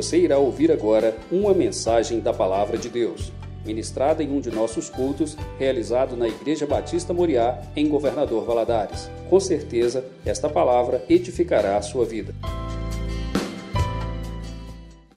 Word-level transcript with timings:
Você 0.00 0.16
irá 0.16 0.38
ouvir 0.38 0.72
agora 0.72 1.14
uma 1.30 1.52
mensagem 1.52 2.20
da 2.20 2.32
Palavra 2.32 2.78
de 2.78 2.88
Deus, 2.88 3.30
ministrada 3.66 4.22
em 4.22 4.34
um 4.34 4.40
de 4.40 4.50
nossos 4.50 4.88
cultos, 4.88 5.36
realizado 5.58 6.16
na 6.16 6.26
Igreja 6.26 6.66
Batista 6.66 7.12
Moriá, 7.12 7.60
em 7.76 7.86
Governador 7.86 8.46
Valadares. 8.46 9.10
Com 9.28 9.38
certeza, 9.38 10.02
esta 10.24 10.48
palavra 10.48 11.04
edificará 11.06 11.76
a 11.76 11.82
sua 11.82 12.06
vida. 12.06 12.34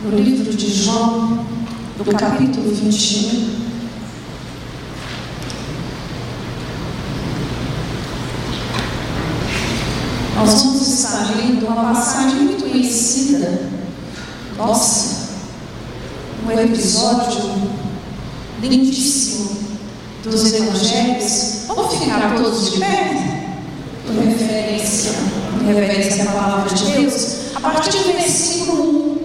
No 0.04 0.18
livro 0.20 0.54
de 0.54 0.70
João, 0.70 1.45
do 1.97 2.13
capítulo 2.18 2.70
21, 2.70 3.63
nós 10.36 10.61
vamos 10.61 10.88
estar 10.89 11.38
lendo 11.38 11.68
uma 11.68 11.93
passagem 11.93 12.41
muito 12.41 12.70
conhecida. 12.70 13.82
Nossa, 14.57 15.30
um 16.46 16.52
episódio 16.52 17.52
lindíssimo 18.61 19.50
dos 20.24 20.54
evangelhos. 20.54 21.64
Vamos 21.68 21.96
ficar 21.98 22.36
todos 22.36 22.71
de 22.71 22.80
pé? 22.80 23.50
Por 24.06 24.16
referência, 24.24 25.14
referência 25.66 26.24
à 26.24 26.28
palavra 26.28 26.75
de 26.75 26.86
Deus. 26.86 27.56
A 27.56 27.60
partir 27.61 27.97
do 27.97 28.14
versículo 28.14 28.84
1, 28.84 29.20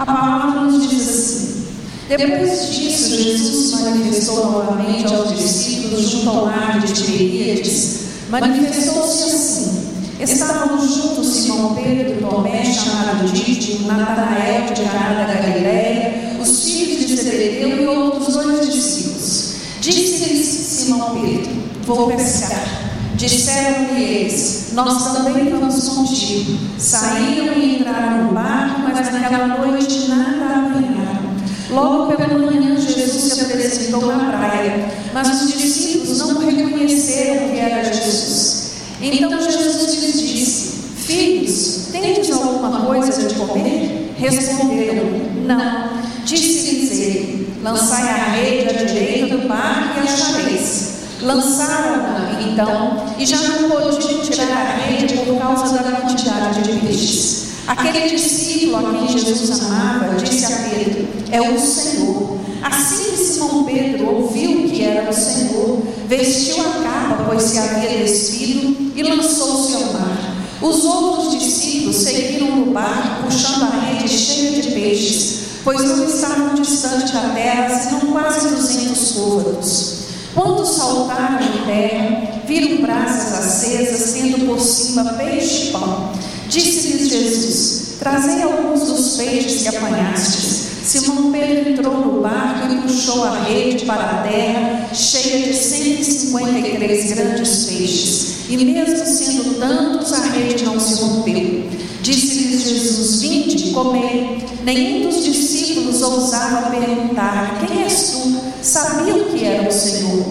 a 0.00 0.06
palavra 0.06 0.60
nos 0.62 0.88
diz 0.88 1.08
assim. 1.08 1.64
Depois 2.08 2.74
disso, 2.74 3.22
Jesus 3.22 3.70
se 3.70 3.82
manifestou 3.82 4.50
novamente 4.50 5.14
aos 5.14 5.36
discípulos 5.36 6.10
junto 6.10 6.30
ao 6.30 6.46
mar 6.46 6.80
de 6.80 6.92
Tiberíades. 6.92 8.00
Manifestou-se 8.28 9.24
assim. 9.24 9.93
Estavam 10.20 10.78
juntos 10.78 11.26
Simão 11.26 11.74
Pedro, 11.74 12.28
Tomé, 12.28 12.64
chamado 12.64 13.26
Dídio, 13.32 13.86
Natanael 13.86 14.72
de 14.72 14.82
Caná 14.82 15.24
da 15.26 15.34
Galiléia, 15.34 16.38
os 16.40 16.64
filhos 16.64 17.06
de 17.06 17.16
Zebedeu 17.16 17.82
e 17.82 17.86
outros 17.86 18.34
dois 18.34 18.72
discípulos. 18.72 19.54
Disse-lhes 19.80 20.46
Simão 20.46 21.20
Pedro: 21.20 21.50
Vou 21.84 22.06
pescar. 22.08 22.84
Disseram-lhe 23.16 24.02
eles: 24.02 24.70
Nós 24.72 25.12
também 25.12 25.50
vamos 25.50 25.88
contigo. 25.88 26.58
Saíram 26.78 27.54
e 27.54 27.80
entraram 27.80 28.24
no 28.24 28.32
barco, 28.32 28.80
mas 28.82 29.12
naquela 29.12 29.46
noite 29.46 30.08
nada 30.08 30.68
apanharam. 30.68 31.34
Logo 31.70 32.12
pela 32.14 32.38
manhã, 32.38 32.76
Jesus 32.78 33.32
se 33.32 33.40
apresentou 33.40 34.06
na 34.06 34.30
praia, 34.30 34.88
mas 35.12 35.42
os 35.42 35.52
discípulos 35.52 36.18
não 36.18 36.38
reconheceram 36.38 37.50
que 37.50 37.58
era 37.58 37.82
Jesus. 37.82 38.53
Então 39.00 39.42
Jesus 39.42 40.02
lhes 40.02 40.20
disse: 40.20 40.74
Filhos, 40.96 41.88
tendes 41.92 42.30
alguma 42.30 42.86
coisa 42.86 43.28
de 43.28 43.34
comer? 43.34 44.14
Responderam: 44.16 45.04
Não. 45.46 46.04
Disse-lhes 46.24 46.90
ele: 46.90 47.54
Lançai 47.62 48.02
a 48.02 48.32
rede 48.32 48.68
à 48.68 48.84
direita 48.84 49.36
do 49.36 49.48
barco 49.48 50.00
e 50.00 50.08
achareis. 50.08 50.94
Lançaram-na 51.20 52.40
então, 52.42 53.14
e 53.18 53.24
já 53.24 53.38
não 53.38 53.70
podiam 53.70 54.20
tirar 54.20 54.50
a 54.50 54.76
rede 54.86 55.16
por 55.18 55.38
causa 55.38 55.78
da 55.78 55.92
quantidade 55.92 56.62
de 56.62 56.80
peixes. 56.80 57.43
Aquele 57.66 58.10
discípulo 58.10 58.76
a 58.76 58.90
quem 58.90 59.18
Jesus 59.18 59.62
amava 59.62 60.14
disse 60.16 60.44
a 60.52 60.56
Pedro: 60.68 61.08
É 61.30 61.40
o 61.40 61.58
Senhor. 61.58 62.38
Assim 62.62 63.12
que 63.12 63.16
Simão 63.18 63.64
Pedro 63.64 64.06
ouviu 64.08 64.68
que 64.68 64.82
era 64.82 65.10
o 65.10 65.14
Senhor, 65.14 65.82
vestiu 66.08 66.60
a 66.60 66.82
capa, 66.82 67.24
pois 67.26 67.42
se 67.42 67.58
havia 67.58 67.98
despido, 67.98 68.92
e 68.94 69.02
lançou-se 69.02 69.74
ao 69.74 69.92
mar. 69.92 70.34
Os 70.62 70.84
outros 70.84 71.38
discípulos 71.38 71.96
seguiram 71.96 72.56
no 72.56 72.72
barco, 72.72 73.24
puxando 73.24 73.64
a 73.64 73.80
rede 73.80 74.08
cheia 74.08 74.62
de 74.62 74.70
peixes, 74.70 75.40
pois 75.62 75.82
não 75.82 76.06
estavam 76.06 76.54
distante 76.54 77.12
da 77.12 77.28
terra, 77.34 77.78
senão 77.78 78.12
quase 78.12 78.48
duzentos 78.48 79.12
côvados. 79.12 79.94
Quando 80.34 80.64
saltaram 80.66 81.38
em 81.40 81.66
terra, 81.66 82.40
viram 82.46 82.82
brasas 82.82 83.32
acesas, 83.38 84.14
tendo 84.14 84.46
por 84.46 84.58
cima 84.58 85.04
peixe 85.14 85.68
e 85.68 85.70
pão. 85.72 86.12
Disse-lhes 86.48 87.08
Jesus: 87.08 87.84
Trazei 87.98 88.42
alguns 88.42 88.80
dos 88.88 89.16
peixes 89.16 89.62
que 89.62 89.76
apanhastes. 89.76 90.64
Simão 90.84 91.32
Pedro 91.32 91.70
entrou 91.70 91.98
no 91.98 92.20
barco 92.20 92.72
e 92.72 92.82
puxou 92.82 93.24
a 93.24 93.42
rede 93.44 93.86
para 93.86 94.04
a 94.04 94.22
terra, 94.22 94.88
cheia 94.92 95.48
de 95.48 95.54
153 95.54 97.12
grandes 97.12 97.64
peixes. 97.64 98.34
E 98.50 98.56
mesmo 98.58 99.06
sendo 99.06 99.58
tantos, 99.58 100.12
a 100.12 100.20
rede 100.26 100.64
não 100.64 100.78
se 100.78 101.02
rompeu. 101.02 101.70
Disse-lhes 102.02 102.62
Jesus: 102.64 103.20
Vinde, 103.22 103.70
comei. 103.70 104.44
Nenhum 104.62 105.08
dos 105.08 105.24
discípulos 105.24 106.02
ousava 106.02 106.70
perguntar: 106.70 107.58
Quem 107.66 107.82
és 107.82 108.10
tu? 108.10 108.40
Sabiam 108.62 109.24
que 109.30 109.44
era 109.44 109.68
o 109.68 109.72
Senhor. 109.72 110.24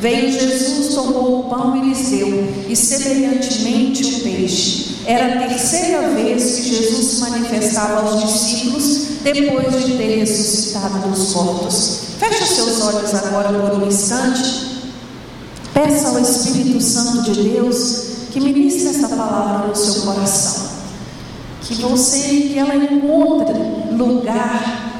Veio 0.00 0.32
Jesus, 0.32 0.94
tomou 0.94 1.40
o 1.40 1.44
pão 1.44 1.76
e 1.76 1.88
lhes 1.88 2.08
deu, 2.08 2.48
e 2.68 2.74
semelhantemente 2.74 4.02
o 4.02 4.20
peixe. 4.20 4.99
Era 5.10 5.26
a 5.26 5.48
terceira 5.48 6.08
vez 6.10 6.60
que 6.60 6.68
Jesus 6.72 7.04
se 7.04 7.20
manifestava 7.20 8.00
aos 8.00 8.22
discípulos 8.22 9.08
depois 9.24 9.84
de 9.84 9.96
ter 9.96 10.20
ressuscitado 10.20 11.08
dos 11.08 11.34
mortos. 11.34 12.00
Feche 12.16 12.44
os 12.44 12.50
seus 12.50 12.80
olhos 12.80 13.12
agora 13.12 13.48
por 13.48 13.82
um 13.82 13.88
instante. 13.88 14.84
Peça 15.74 16.10
ao 16.10 16.20
Espírito 16.20 16.80
Santo 16.80 17.22
de 17.22 17.42
Deus 17.42 18.04
que 18.30 18.38
ministre 18.38 18.86
esta 18.86 19.08
palavra 19.08 19.66
no 19.66 19.74
seu 19.74 20.02
coração. 20.02 20.70
Que 21.62 21.74
você, 21.74 22.18
que 22.20 22.56
ela 22.56 22.76
encontre 22.76 23.58
lugar 23.90 24.92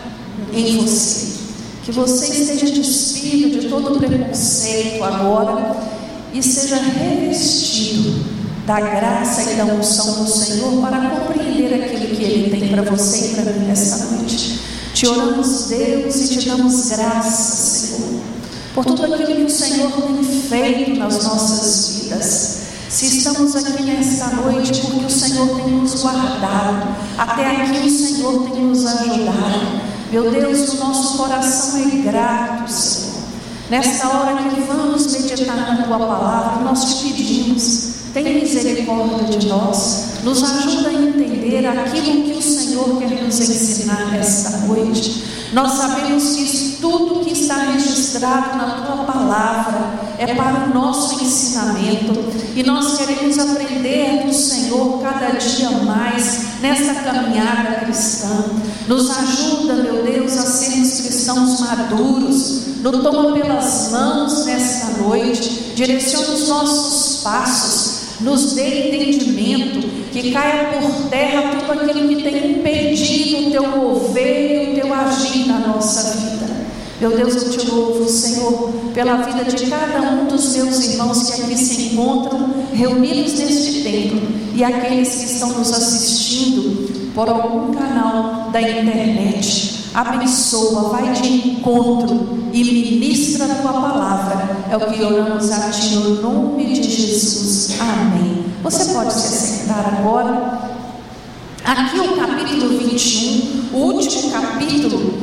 em 0.52 0.76
você. 0.78 1.28
Que 1.84 1.92
você 1.92 2.26
esteja 2.26 2.66
despido 2.66 3.60
de 3.60 3.68
todo 3.68 3.96
preconceito 3.96 5.04
agora 5.04 5.76
e 6.34 6.42
seja 6.42 6.78
revestido 6.78 8.39
da 8.70 8.78
graça 8.78 9.50
e 9.50 9.56
da 9.56 9.64
unção 9.64 10.22
do 10.22 10.30
Senhor 10.30 10.80
para 10.80 11.10
compreender 11.10 11.74
aquilo 11.74 12.14
que 12.14 12.22
Ele 12.22 12.50
tem 12.56 12.68
para 12.68 12.82
você 12.82 13.32
e 13.32 13.34
para 13.34 13.52
mim 13.52 13.66
nesta 13.66 14.04
noite. 14.04 14.60
Te 14.94 15.08
oramos, 15.08 15.66
Deus, 15.66 16.14
e 16.14 16.28
te 16.28 16.48
damos 16.48 16.88
graças, 16.88 17.56
Senhor, 17.56 18.20
por 18.72 18.84
tudo 18.84 19.12
aquilo 19.12 19.26
que 19.26 19.42
o 19.42 19.50
Senhor 19.50 19.90
tem 19.90 20.22
feito 20.22 21.00
nas 21.00 21.24
nossas 21.24 21.96
vidas. 21.96 22.60
Se 22.88 23.06
estamos 23.06 23.56
aqui 23.56 23.82
nesta 23.82 24.26
noite, 24.36 24.80
porque 24.82 25.04
o 25.04 25.10
Senhor 25.10 25.48
tem 25.56 25.72
nos 25.72 26.00
guardado, 26.00 26.96
até 27.18 27.62
aqui 27.62 27.88
o 27.88 27.90
Senhor 27.90 28.50
tem 28.50 28.62
nos 28.66 28.86
ajudado. 28.86 29.80
Meu 30.12 30.30
Deus, 30.30 30.74
o 30.74 30.76
nosso 30.76 31.16
coração 31.16 31.76
é 31.76 31.96
grato, 32.02 32.70
Senhor. 32.70 32.99
Nesta 33.70 34.08
hora 34.08 34.50
que 34.50 34.60
vamos 34.62 35.12
meditar 35.12 35.56
na 35.56 35.84
tua 35.84 35.96
palavra, 35.96 36.64
nós 36.64 36.98
te 36.98 37.12
pedimos, 37.12 37.90
tenha 38.12 38.32
misericórdia 38.34 39.38
de 39.38 39.46
nós, 39.46 40.09
nos 40.22 40.42
ajuda 40.42 40.88
a 40.88 40.92
entender 40.92 41.66
aquilo 41.66 42.24
que 42.24 42.32
o 42.32 42.42
Senhor 42.42 42.98
quer 42.98 43.22
nos 43.22 43.40
ensinar 43.40 44.10
nesta 44.10 44.58
noite. 44.66 45.24
Nós 45.52 45.72
sabemos 45.72 46.36
que 46.36 46.76
tudo 46.80 47.24
que 47.24 47.32
está 47.32 47.56
registrado 47.72 48.56
na 48.56 48.82
tua 48.82 49.04
palavra 49.04 50.00
é 50.18 50.34
para 50.34 50.66
o 50.66 50.74
nosso 50.74 51.22
ensinamento 51.24 52.12
e 52.54 52.62
nós 52.62 52.98
queremos 52.98 53.38
aprender 53.38 54.26
do 54.26 54.32
Senhor 54.32 55.00
cada 55.02 55.38
dia 55.38 55.70
mais 55.70 56.60
nesta 56.60 56.94
caminhada 56.94 57.80
cristã. 57.84 58.44
Nos 58.86 59.10
ajuda, 59.10 59.74
meu 59.74 60.04
Deus, 60.04 60.36
a 60.36 60.42
sermos 60.42 61.00
cristãos 61.00 61.60
maduros. 61.60 62.60
Nos 62.80 63.02
toma 63.02 63.32
pelas 63.32 63.90
mãos 63.90 64.46
nesta 64.46 65.02
noite, 65.02 65.72
direciona 65.74 66.28
os 66.28 66.48
nossos 66.48 67.22
passos 67.22 68.00
nos 68.20 68.52
dê 68.52 68.88
entendimento, 68.88 69.88
que 70.12 70.32
caia 70.32 70.80
por 70.80 71.08
terra 71.08 71.56
tudo 71.56 71.90
aquilo 71.90 72.08
que 72.08 72.22
tem 72.22 72.52
impedido 72.52 73.48
o 73.48 73.50
teu 73.50 73.68
mover 73.68 74.68
e 74.68 74.72
o 74.72 74.80
teu 74.80 74.94
agir 74.94 75.46
na 75.46 75.58
nossa 75.60 76.16
vida. 76.16 76.50
Meu 77.00 77.16
Deus, 77.16 77.34
eu 77.34 77.50
te 77.50 77.70
louvo, 77.70 78.06
Senhor, 78.08 78.70
pela 78.92 79.16
vida 79.22 79.44
de 79.44 79.66
cada 79.70 80.00
um 80.00 80.26
dos 80.26 80.54
meus 80.54 80.84
irmãos 80.86 81.30
que 81.30 81.42
aqui 81.42 81.56
se 81.56 81.82
encontram 81.82 82.52
reunidos 82.74 83.38
neste 83.38 83.82
tempo 83.82 84.20
e 84.54 84.62
aqueles 84.62 85.14
que 85.14 85.24
estão 85.24 85.48
nos 85.50 85.72
assistindo 85.72 87.12
por 87.14 87.28
algum 87.28 87.72
canal 87.72 88.50
da 88.52 88.60
internet. 88.60 89.79
Abençoa, 89.92 90.90
vai 90.90 91.12
de 91.12 91.48
encontro 91.48 92.48
e 92.52 92.64
ministra 92.64 93.46
a 93.46 93.54
tua 93.56 93.72
palavra. 93.72 94.56
É 94.70 94.76
o 94.76 94.92
que 94.92 95.02
oramos 95.02 95.50
a 95.50 95.70
ti 95.70 95.96
no 95.96 96.22
nome 96.22 96.64
de 96.64 96.90
Jesus. 96.90 97.80
Amém. 97.80 98.44
Você 98.62 98.92
pode 98.92 99.12
se 99.12 99.26
assentar 99.26 99.98
agora. 99.98 100.60
Aqui 101.64 101.98
é 101.98 102.02
o 102.02 102.16
capítulo 102.16 102.78
21, 102.78 103.70
o 103.72 103.78
último 103.92 104.30
capítulo 104.30 105.14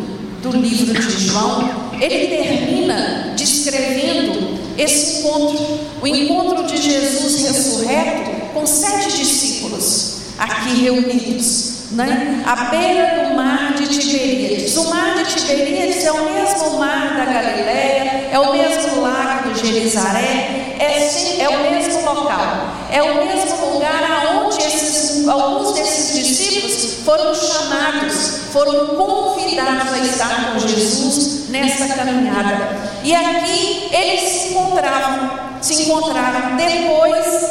do 0.42 0.52
livro 0.52 0.94
de 0.94 1.28
João, 1.28 1.70
ele 2.00 2.28
termina 2.28 3.34
descrevendo 3.36 4.58
esse 4.78 5.20
encontro, 5.20 5.80
o 6.02 6.08
encontro 6.08 6.68
de 6.68 6.82
Jesus 6.82 7.42
ressurreto 7.42 8.54
com 8.54 8.66
sete 8.66 9.18
discípulos 9.18 10.18
aqui 10.38 10.82
reunidos. 10.82 11.77
Né? 11.92 12.44
à 12.46 12.56
beira 12.66 13.24
do 13.24 13.36
mar 13.36 13.74
de 13.74 13.88
Tiberíades. 13.88 14.76
O 14.78 14.90
mar 14.90 15.16
de 15.16 15.26
Tiberíades 15.26 16.06
é 16.06 16.12
o 16.12 16.34
mesmo 16.34 16.80
mar 16.80 17.16
da 17.16 17.26
Galileia, 17.26 18.30
é 18.32 18.40
o 18.40 18.52
mesmo 18.52 19.02
lago 19.02 19.54
de 19.54 19.68
Gerizaré, 19.68 20.76
é, 20.80 21.42
é 21.42 21.50
o 21.50 21.72
mesmo 21.72 22.02
local, 22.14 22.68
é 22.92 23.02
o 23.02 23.26
mesmo 23.26 23.74
lugar 23.74 24.04
aonde 24.04 24.58
esses, 24.58 25.28
alguns 25.28 25.74
desses 25.74 26.14
discípulos 26.14 26.98
foram 27.06 27.34
chamados, 27.34 28.48
foram 28.52 28.88
convidados 28.88 29.94
a 29.94 30.00
estar 30.00 30.54
com 30.54 30.60
Jesus 30.60 31.50
nessa 31.50 31.94
caminhada. 31.96 32.78
E 33.04 33.16
aqui 33.16 33.90
eles 33.92 34.22
se 34.22 34.50
encontravam, 34.50 35.30
se 35.62 35.84
encontraram 35.84 36.58
depois 36.58 37.48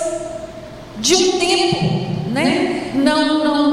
de 0.98 1.14
um 1.14 1.38
tempo, 1.38 2.30
né? 2.32 2.92
Não, 2.94 3.44
não 3.44 3.65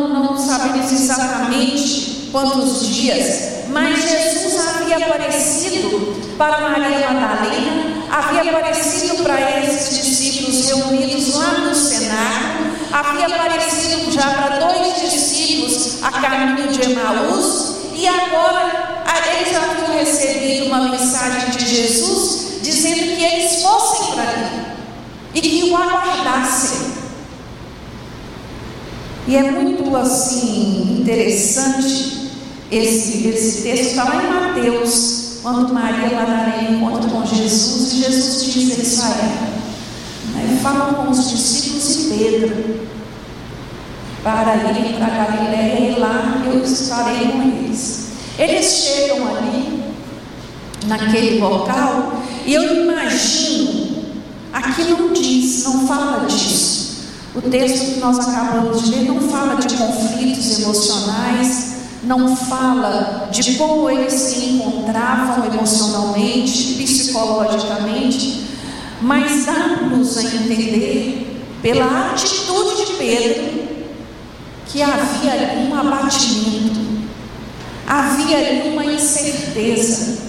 sabemos 0.84 0.92
exatamente 0.92 2.30
quantos 2.32 2.88
dias, 2.88 3.66
mas 3.70 4.02
Jesus 4.02 4.68
havia 4.68 4.98
aparecido 4.98 6.16
para 6.38 6.60
Maria 6.62 7.12
Madalena, 7.12 8.06
havia 8.12 8.52
aparecido 8.52 9.24
para 9.24 9.62
esses 9.62 10.04
discípulos 10.04 10.66
reunidos 10.68 11.36
lá 11.36 11.60
no 11.60 11.76
cenáculo, 11.76 12.76
havia 12.92 13.36
aparecido 13.36 14.12
já 14.12 14.30
para 14.30 14.60
dois 14.60 15.12
discípulos 15.12 16.04
a 16.04 16.12
caminho 16.12 16.68
de 16.68 16.92
Emaús, 16.92 17.76
e 17.96 18.08
agora 18.08 19.04
eles 19.40 19.56
haviam 19.56 19.98
recebido 19.98 20.66
uma 20.66 20.90
mensagem 20.90 21.50
de 21.52 21.66
Jesus 21.66 22.44
dizendo 22.62 23.16
que 23.16 23.24
eles 23.24 23.62
fossem 23.62 24.16
para 24.16 24.30
ali 24.30 24.64
e 25.34 25.42
que 25.42 25.70
o 25.70 25.76
aguardassem. 25.76 26.83
E 29.28 29.36
é 29.38 29.52
muito 29.52 29.96
assim 29.96 31.00
interessante 31.00 32.30
esse, 32.70 33.28
esse 33.28 33.62
texto, 33.64 33.86
está 33.90 34.04
lá 34.04 34.24
em 34.24 34.30
Mateus, 34.30 35.40
quando 35.42 35.74
Maria 35.74 36.10
Madalena 36.10 36.72
encontra 36.72 37.10
com 37.10 37.26
Jesus 37.26 37.94
e 37.94 37.98
Jesus 38.04 38.54
diz 38.54 38.80
a 38.80 38.82
Israel, 38.82 39.54
né, 40.34 40.60
fala 40.62 40.94
com 40.94 41.12
os 41.12 41.30
discípulos 41.30 41.96
e 41.96 42.18
Pedro 42.18 42.84
para 44.24 44.56
irem 44.56 44.94
para 44.94 45.08
Galiléia 45.08 45.92
e 45.92 46.00
lá 46.00 46.42
eu 46.46 46.64
estarei 46.64 47.28
com 47.28 47.42
eles. 47.44 48.08
Eles 48.40 48.66
chegam 48.66 49.28
ali, 49.36 49.84
naquele 50.88 51.40
local, 51.40 52.24
e 52.46 52.54
eu 52.54 52.84
imagino, 52.84 54.06
aqui 54.52 54.84
não 54.86 55.14
diz, 55.14 55.66
não 55.66 55.86
fala 55.86 56.26
disso. 56.26 56.83
O 57.36 57.42
texto 57.42 57.96
que 57.96 58.00
nós 58.00 58.20
acabamos 58.20 58.84
de 58.84 58.92
ler 58.92 59.06
não 59.06 59.20
fala 59.28 59.56
de 59.56 59.76
conflitos 59.76 60.60
emocionais, 60.60 61.78
não 62.04 62.36
fala 62.36 63.28
de 63.32 63.56
como 63.56 63.90
eles 63.90 64.14
se 64.14 64.46
encontravam 64.46 65.46
emocionalmente, 65.52 66.76
psicologicamente, 66.76 68.50
mas 69.02 69.46
dá-nos 69.46 70.16
a 70.18 70.24
entender, 70.24 71.42
pela 71.60 72.12
atitude 72.12 72.86
de 72.86 72.94
Pedro, 72.98 73.64
que 74.68 74.84
havia 74.84 75.32
ali 75.32 75.72
um 75.72 75.76
abatimento, 75.76 76.82
havia 77.88 78.38
ali 78.38 78.70
uma 78.70 78.86
incerteza, 78.86 80.20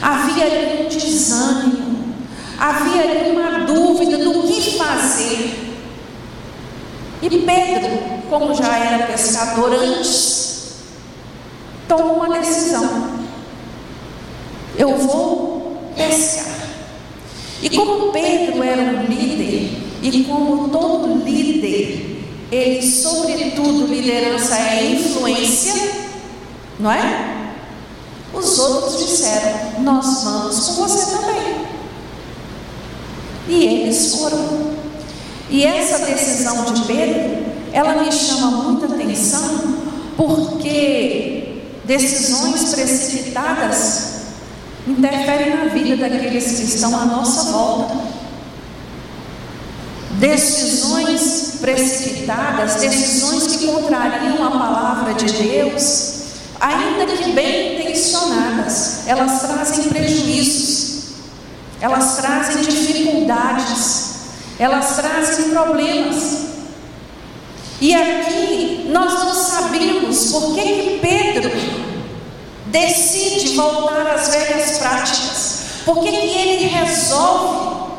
havia 0.00 0.44
ali 0.44 0.84
um 0.84 0.88
desânimo, 0.88 2.14
havia 2.58 3.02
ali 3.02 3.30
uma 3.32 3.66
dúvida 3.66 4.16
do 4.16 4.44
que 4.44 4.78
fazer. 4.78 5.71
E 7.22 7.30
Pedro, 7.30 7.98
como 8.28 8.52
já 8.52 8.76
era 8.76 9.06
pescador 9.06 9.72
antes, 9.72 10.72
tomou 11.86 12.16
uma 12.16 12.38
decisão. 12.40 13.10
Eu 14.76 14.98
vou 14.98 15.92
pescar. 15.96 16.52
E 17.62 17.70
como 17.70 18.10
Pedro 18.10 18.60
era 18.62 18.82
um 18.82 19.04
líder, 19.04 19.78
e 20.02 20.24
como 20.24 20.68
todo 20.68 21.24
líder, 21.24 22.24
ele, 22.50 22.82
sobretudo, 22.82 23.86
liderança 23.86 24.56
é 24.56 24.84
influência, 24.86 25.74
não 26.80 26.90
é? 26.90 27.54
Os 28.34 28.58
outros 28.58 28.98
disseram: 28.98 29.80
Nós 29.82 30.24
vamos 30.24 30.68
com 30.68 30.72
você 30.74 31.16
também. 31.16 31.66
E 33.48 33.64
eles 33.64 34.16
foram. 34.16 34.81
E 35.52 35.66
essa 35.66 35.98
decisão 36.06 36.64
de 36.64 36.80
Pedro, 36.86 37.44
ela 37.74 38.02
me 38.02 38.10
chama 38.10 38.62
muita 38.62 38.86
atenção, 38.86 39.76
porque 40.16 41.60
decisões 41.84 42.74
precipitadas 42.74 44.12
interferem 44.88 45.54
na 45.54 45.66
vida 45.66 45.94
daqueles 45.98 46.44
que 46.58 46.64
estão 46.64 46.98
à 46.98 47.04
nossa 47.04 47.52
volta. 47.52 47.94
Decisões 50.12 51.58
precipitadas, 51.60 52.76
decisões 52.76 53.54
que 53.54 53.66
contrariam 53.66 54.42
a 54.46 54.50
palavra 54.52 55.12
de 55.12 55.30
Deus, 55.34 56.14
ainda 56.58 57.14
que 57.14 57.30
bem 57.32 57.78
intencionadas, 57.78 59.06
elas 59.06 59.42
trazem 59.42 59.84
prejuízos, 59.84 61.10
elas 61.78 62.16
trazem 62.16 62.62
dificuldades, 62.62 64.11
elas 64.58 64.96
trazem 64.96 65.50
problemas. 65.50 66.52
E 67.80 67.94
aqui 67.94 68.86
nós 68.90 69.12
não 69.12 69.34
sabemos 69.34 70.30
por 70.30 70.54
que, 70.54 70.62
que 70.62 70.98
Pedro 71.00 71.50
decide 72.66 73.56
voltar 73.56 74.06
às 74.14 74.28
velhas 74.28 74.78
práticas. 74.78 75.62
Por 75.84 76.02
que, 76.02 76.10
que 76.10 76.16
ele 76.16 76.66
resolve 76.66 77.92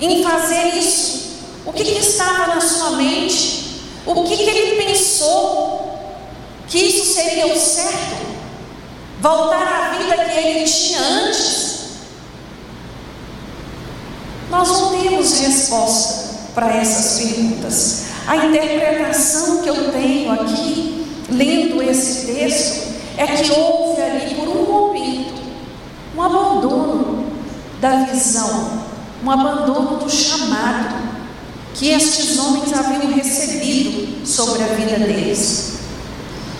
em 0.00 0.24
fazer 0.24 0.76
isso? 0.76 1.22
O 1.64 1.72
que, 1.72 1.84
que 1.84 1.98
estava 1.98 2.54
na 2.54 2.60
sua 2.60 2.96
mente? 2.96 3.80
O 4.04 4.24
que, 4.24 4.36
que 4.36 4.50
ele 4.50 4.82
pensou 4.82 5.98
que 6.66 6.78
isso 6.78 7.14
seria 7.14 7.46
o 7.46 7.58
certo? 7.58 8.22
Voltar 9.20 9.62
à 9.62 9.98
vida 9.98 10.24
que 10.24 10.38
ele 10.38 10.64
tinha 10.64 11.00
antes? 11.00 11.61
Nós 14.52 14.68
não 14.68 14.90
temos 14.90 15.40
resposta 15.40 16.28
para 16.54 16.76
essas 16.76 17.18
perguntas. 17.18 18.02
A 18.26 18.36
interpretação 18.36 19.62
que 19.62 19.68
eu 19.70 19.90
tenho 19.90 20.30
aqui, 20.30 21.06
lendo 21.30 21.82
esse 21.82 22.26
texto, 22.26 22.92
é 23.16 23.26
que 23.28 23.50
houve 23.50 24.02
ali 24.02 24.34
por 24.34 24.48
um 24.48 24.70
momento 24.70 25.32
um 26.14 26.20
abandono 26.20 27.24
da 27.80 28.04
visão, 28.04 28.82
um 29.24 29.30
abandono 29.30 29.96
do 29.96 30.10
chamado 30.10 31.00
que 31.72 31.88
estes 31.88 32.38
homens 32.38 32.74
haviam 32.74 33.10
recebido 33.10 34.26
sobre 34.26 34.64
a 34.64 34.66
vida 34.66 34.98
deles, 34.98 35.78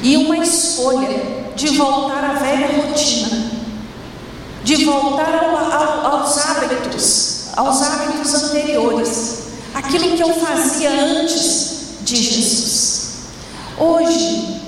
e 0.03 0.17
uma 0.17 0.39
escolha 0.39 1.21
de 1.55 1.77
voltar 1.77 2.25
à 2.25 2.33
velha 2.39 2.87
rotina, 2.87 3.51
de 4.65 4.83
voltar 4.83 5.45
ao, 5.45 5.57
ao, 5.57 6.21
aos 6.21 6.39
hábitos 6.39 7.42
aos 7.57 7.83
hábitos 7.83 8.35
anteriores, 8.35 9.39
aquilo 9.75 10.17
que 10.17 10.23
eu 10.23 10.35
fazia 10.35 10.91
antes 10.91 11.73
de 12.03 12.17
Jesus. 12.17 13.03
Hoje, 13.79 14.61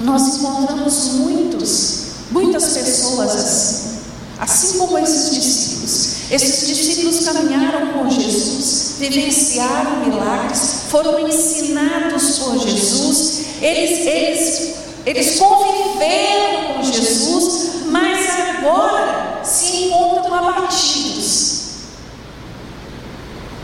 nós 0.00 0.36
encontramos 0.36 1.12
muitos, 1.14 2.00
muitas 2.30 2.64
pessoas 2.68 3.36
assim, 3.36 3.98
assim 4.38 4.78
como 4.78 4.98
esses 4.98 5.30
discípulos. 5.30 6.10
Esses 6.30 6.66
discípulos 6.66 7.24
caminharam 7.24 7.92
com 7.92 8.08
Jesus, 8.08 8.94
vivenciaram 8.98 10.06
milagres, 10.06 10.60
foram 10.88 11.18
ensinados 11.28 12.38
por 12.38 12.58
Jesus, 12.58 13.40
eles, 13.60 14.06
eles, 14.06 14.74
eles 15.04 15.38
conviveram 15.38 16.74
com 16.74 16.82
Jesus, 16.84 17.70
mas 17.86 18.26
agora 18.30 19.40
se 19.44 19.84
encontram 19.84 20.34
abatidos 20.34 21.50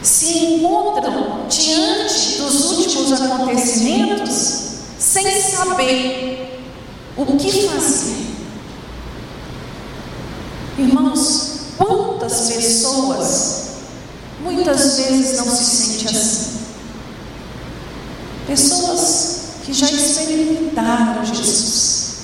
se 0.06 0.38
encontram 0.38 1.46
diante 1.48 2.38
dos 2.38 2.70
últimos 2.78 3.12
acontecimentos 3.12 4.66
sem 4.98 5.26
saber 5.76 6.62
o 7.16 7.26
que 7.36 7.68
fazer. 7.68 8.16
Irmãos, 10.78 11.50
quantas 11.76 12.52
pessoas 12.52 13.66
muitas 14.42 14.96
vezes 14.96 15.36
não 15.36 15.44
se 15.44 15.64
sentem 15.64 16.08
assim? 16.08 16.56
Pessoas 18.46 19.36
que 19.64 19.72
já 19.72 19.86
experimentaram 19.90 21.24
Jesus, 21.24 22.16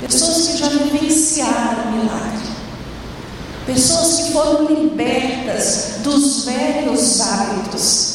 pessoas 0.00 0.48
que 0.48 0.58
já 0.58 0.68
vivenciaram 0.68 1.84
o 1.84 1.92
milagre, 1.92 2.50
pessoas 3.66 4.16
que 4.16 4.32
foram 4.32 4.66
libertas 4.66 6.00
dos 6.02 6.44
velhos 6.44 7.20
hábitos, 7.20 8.10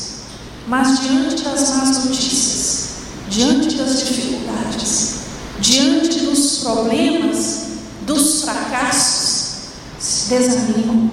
mas 0.68 1.00
diante 1.00 1.44
das 1.44 1.70
más 1.70 2.06
notícias, 2.06 2.86
diante 3.30 3.76
das 3.76 4.00
dificuldades, 4.00 5.16
diante 5.60 6.20
dos 6.20 6.60
problemas, 6.60 7.68
dos 8.02 8.44
fracassos, 8.44 9.56
desanimam. 10.30 11.12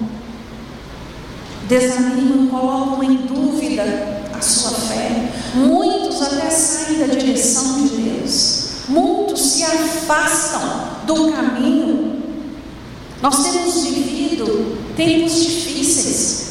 Desanimam, 1.67 2.47
colocam 2.47 3.03
em 3.03 3.15
dúvida 3.25 4.21
a 4.33 4.41
sua 4.41 4.71
fé. 4.71 5.31
Muitos 5.55 6.21
até 6.21 6.49
saem 6.49 6.99
da 6.99 7.07
direção 7.07 7.81
de 7.83 7.89
Deus. 7.89 8.63
Muitos 8.89 9.41
se 9.41 9.63
afastam 9.63 10.61
do 11.05 11.31
caminho. 11.31 12.21
Nós 13.21 13.43
temos 13.43 13.85
vivido 14.23 14.77
tempos 14.95 15.43
difíceis. 15.43 16.43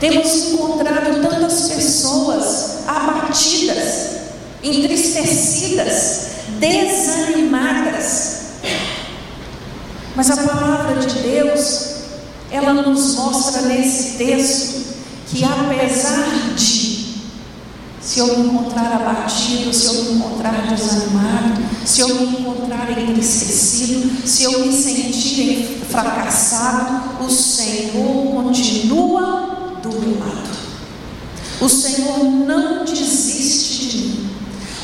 Temos 0.00 0.52
encontrado 0.52 1.22
tantas 1.22 1.68
pessoas 1.68 2.86
abatidas, 2.86 4.10
entristecidas, 4.62 6.26
desanimadas. 6.58 8.34
Mas 10.14 10.30
a 10.30 10.36
palavra 10.36 11.00
de 11.00 11.20
Deus, 11.20 11.94
ela 12.50 12.74
nos 12.74 13.14
mostra 13.14 13.62
nesse 13.62 14.18
texto 14.18 14.84
que 15.28 15.44
apesar 15.44 16.54
de 16.54 16.93
se 18.14 18.20
eu 18.20 18.38
me 18.38 18.46
encontrar 18.46 18.92
abatido, 18.92 19.74
se 19.74 19.86
eu 19.86 19.94
me 20.04 20.12
encontrar 20.12 20.72
desanimado, 20.72 21.60
se 21.84 22.00
eu 22.00 22.14
me 22.14 22.38
encontrar 22.38 22.88
entristecido, 22.96 24.24
se 24.24 24.44
eu 24.44 24.60
me 24.60 24.72
sentir 24.72 25.82
fracassado, 25.90 27.24
o 27.24 27.28
Senhor 27.28 28.32
continua 28.34 29.78
do 29.82 29.88
meu 29.88 30.20
lado. 30.20 30.48
O 31.60 31.68
Senhor 31.68 32.22
não 32.22 32.84
desiste 32.84 33.88
de 33.88 33.98
mim. 33.98 34.30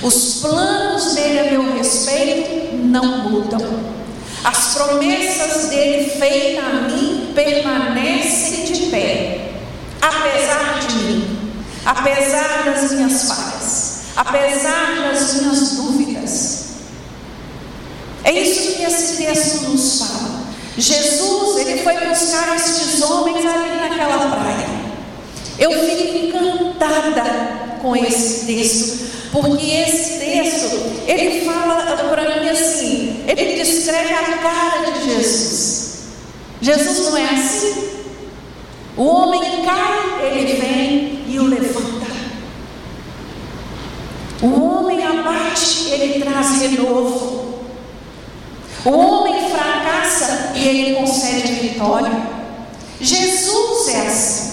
Os 0.03 0.41
planos 0.41 1.15
dele 1.15 1.39
a 1.39 1.51
meu 1.53 1.73
respeito 1.77 2.79
não 2.79 3.31
mudam. 3.31 3.61
As 4.43 4.75
promessas 4.75 5.71
dele 5.71 6.11
feitas 6.11 6.65
a 6.65 6.89
mim 6.89 7.31
permanecem 7.33 8.65
de 8.65 8.87
pé, 8.87 9.53
apesar 10.03 10.81
de 10.81 10.90
apesar 11.91 12.63
das 12.65 12.93
minhas 12.93 13.25
falhas, 13.25 14.01
apesar 14.17 15.11
das 15.11 15.35
minhas 15.35 15.71
dúvidas. 15.73 16.61
É 18.23 18.33
isso 18.33 18.77
que 18.77 18.83
esse 18.85 19.17
texto 19.17 19.63
nos 19.71 19.99
fala. 19.99 20.41
Jesus, 20.79 21.59
ele 21.59 21.83
foi 21.83 21.95
buscar 22.07 22.55
estes 22.55 23.03
homens 23.03 23.45
ali 23.45 23.81
naquela 23.81 24.37
praia. 24.37 24.69
Eu 25.59 25.73
fico 25.73 26.17
encantada 26.17 27.25
com 27.83 27.97
esse 27.97 28.47
texto, 28.47 29.11
porque 29.33 29.67
esse 29.67 30.21
texto, 30.21 30.77
ele 31.09 31.45
fala 31.45 31.97
para 32.09 32.41
mim 32.41 32.49
assim, 32.49 33.25
ele 33.27 33.63
descreve 33.63 34.15
a 34.15 34.39
cara 34.39 34.91
de 34.93 35.05
Jesus. 35.07 35.81
Jesus 36.61 36.99
não 37.07 37.17
é 37.17 37.25
assim? 37.25 37.91
O 38.97 39.05
homem 39.05 39.41
cai, 39.65 40.31
ele 40.33 40.61
vem 40.61 41.25
e 41.27 41.39
o 41.39 41.45
levanta. 41.45 42.07
O 44.43 44.81
homem 45.31 45.47
abate, 45.51 45.89
ele 45.91 46.23
traz 46.23 46.61
renovo. 46.61 47.61
O 48.85 48.91
homem 48.91 49.51
fracassa 49.51 50.53
e 50.55 50.69
ele 50.69 50.95
concede 50.97 51.53
vitória. 51.53 52.11
Jesus 53.01 53.89
é 53.89 54.07
assim. 54.07 54.51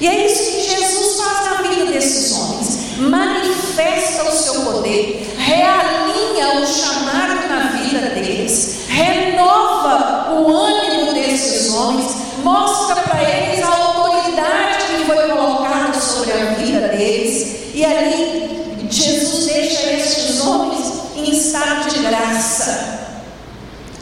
E 0.00 0.06
é 0.06 0.26
isso 0.26 0.52
que 0.52 0.76
Jesus 0.76 1.16
faz 1.20 1.50
na 1.50 1.68
vida 1.68 1.86
desses 1.86 2.32
homens. 2.32 2.78
Manifesta 2.98 4.24
o 4.24 4.32
seu 4.32 4.60
poder, 4.62 5.34
realinha 5.38 6.60
o 6.60 6.66
chamado 6.66 7.48
na 7.48 7.78
vida 7.78 8.00
deles, 8.10 8.80
renova 8.88 10.34
o 10.34 10.52
ânimo 10.52 11.12
desses 11.12 11.72
homens, 11.72 12.12
mostra 12.42 12.96
para 13.02 13.22
eles 13.22 13.62
a 13.62 13.88
E 17.78 17.84
ali 17.84 18.88
Jesus 18.90 19.46
deixa 19.46 19.92
estes 19.92 20.44
homens 20.44 20.98
em 21.18 21.30
estado 21.30 21.90
de 21.90 21.98
graça. 22.00 22.98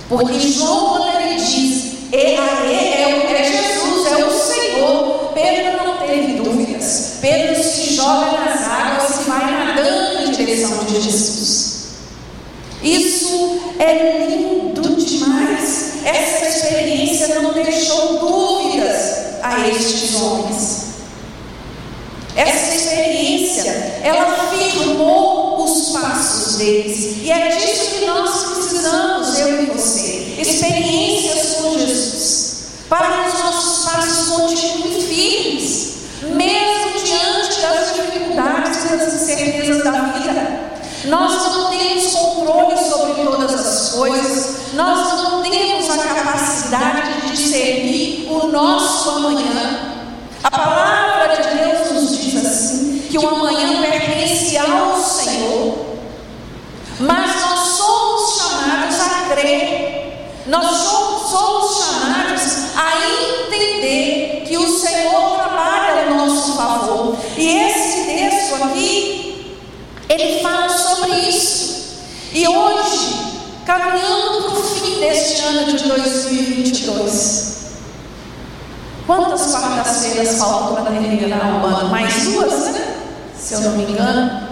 Porque 0.09 0.39
João, 0.39 0.91
quando 0.91 1.17
ele 1.21 1.37
diz, 1.37 2.13
é, 2.13 2.35
é, 2.35 2.39
é, 2.39 3.41
é 3.41 3.45
Jesus, 3.45 4.13
é 4.13 4.25
o 4.25 4.31
Senhor, 4.31 5.33
Pedro 5.35 5.85
não 5.85 6.07
teve 6.07 6.35
dúvidas. 6.35 7.19
Pedro 7.21 7.63
se 7.63 7.95
joga 7.95 8.33
nas 8.33 8.69
águas 8.69 9.21
e 9.21 9.25
vai 9.29 9.51
nadando 9.51 10.29
em 10.29 10.31
direção 10.31 10.85
de 10.85 11.01
Jesus. 11.01 11.67
Isso 12.83 13.61
é 13.79 14.27
lindo 14.29 14.97
demais. 15.05 16.05
Essa 16.05 16.47
experiência 16.47 17.41
não 17.41 17.53
deixou 17.53 18.19
dúvidas 18.19 19.43
a 19.43 19.69
estes 19.69 20.15
homens. 20.15 20.87
Essa 22.37 22.75
experiência, 22.75 23.71
ela 24.03 24.51
firmou 24.51 25.46
os 25.67 25.91
passos 25.91 26.57
deles. 26.57 27.17
E 27.23 27.31
é 27.31 27.49
disso 27.49 27.97
que 27.97 28.07
nós 28.07 28.45
precisamos, 28.45 29.39
eu 29.41 29.63
e 29.63 29.67
você. 29.67 30.37
Experiências 30.39 31.57
com 31.57 31.79
Jesus. 31.79 32.57
Para 32.89 33.07
que 33.09 33.37
os 33.37 33.43
nossos 33.43 33.85
passos 33.85 34.29
continuem 34.37 35.03
firmes, 35.03 35.95
mesmo 36.23 37.05
diante 37.05 37.61
das 37.61 37.95
dificuldades 37.95 38.85
e 38.85 38.97
das 38.97 39.15
incertezas 39.15 39.83
da 39.83 39.91
vida. 39.91 40.67
Nós 41.07 41.33
não 41.33 41.71
temos 41.71 42.13
controle 42.13 42.77
sobre 42.79 43.23
todas 43.23 43.55
as 43.55 43.89
coisas, 43.91 44.73
nós 44.75 45.23
não 45.23 45.43
temos 45.43 45.91
a 45.91 45.99
capacidade 45.99 47.21
de 47.23 47.37
discernir 47.37 48.29
o 48.31 48.49
nosso 48.49 49.11
amanhã. 49.11 49.93
A 50.43 50.51
palavra 50.51 51.37
de 51.37 51.59
Deus 51.59 51.93
nos 51.93 52.19
diz 52.19 52.45
assim: 52.45 52.87
que 53.09 53.19
o 53.19 53.29
amanhã 53.29 53.81
pertence 53.81 54.59
ao 54.59 54.96
mas 57.01 57.41
nós 57.41 57.61
somos 57.77 58.39
chamados 58.39 59.01
a 59.01 59.35
crer, 59.35 60.43
nós 60.47 60.77
somos, 60.77 61.31
somos 61.31 61.85
chamados 61.85 62.43
a 62.77 63.47
entender 63.47 64.45
que 64.47 64.57
o 64.57 64.79
Senhor 64.79 65.37
trabalha 65.37 66.09
ao 66.09 66.15
nosso 66.17 66.53
favor. 66.57 67.17
E 67.37 67.49
esse 67.49 68.05
texto 68.05 68.63
aqui, 68.65 69.57
ele 70.09 70.41
fala 70.41 70.69
sobre 70.69 71.13
isso. 71.29 71.97
E 72.33 72.47
hoje, 72.49 73.43
caminhando 73.65 74.43
para 74.45 74.59
o 74.59 74.63
fim 74.63 75.01
deste 75.01 75.43
ano 75.43 75.65
de 75.73 75.85
2022, 75.89 77.57
Quantas 79.07 79.53
quartas-feiras 79.53 80.37
faltam 80.37 80.75
para 80.75 80.91
terminar 80.91 81.63
o 81.63 81.67
ano? 81.67 81.91
Mais 81.91 82.25
duas, 82.25 82.73
né? 82.73 82.97
Se 83.39 83.55
eu 83.55 83.61
não 83.61 83.77
me 83.77 83.85
engano. 83.85 84.46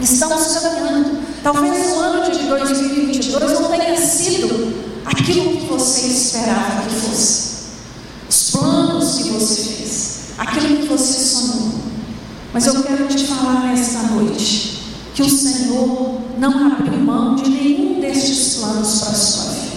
Estamos 0.00 0.46
caminhando. 0.58 1.22
Talvez 1.42 1.92
o 1.92 2.00
ano 2.00 2.30
de 2.30 2.46
2022 2.46 3.60
não 3.60 3.68
tenha 3.70 3.96
sido 3.96 4.74
aquilo 5.04 5.56
que 5.56 5.66
você 5.66 6.06
esperava 6.06 6.82
que 6.82 6.94
fosse. 6.94 7.56
Os 8.28 8.50
planos 8.50 9.18
que 9.18 9.30
você 9.30 9.62
fez. 9.62 10.16
Aquilo 10.38 10.76
que 10.78 10.86
você 10.86 11.24
sonhou. 11.24 11.74
Mas 12.52 12.66
eu 12.66 12.82
quero 12.82 13.06
te 13.08 13.26
falar 13.26 13.66
nesta 13.66 14.02
noite 14.02 14.82
que 15.14 15.22
o 15.22 15.30
Senhor 15.30 16.20
não 16.38 16.72
abriu 16.72 16.98
mão 16.98 17.34
de 17.36 17.48
nenhum 17.48 18.00
destes 18.00 18.56
planos 18.56 19.00
para 19.00 19.10
a 19.10 19.14
sua 19.14 19.44
vida. 19.52 19.76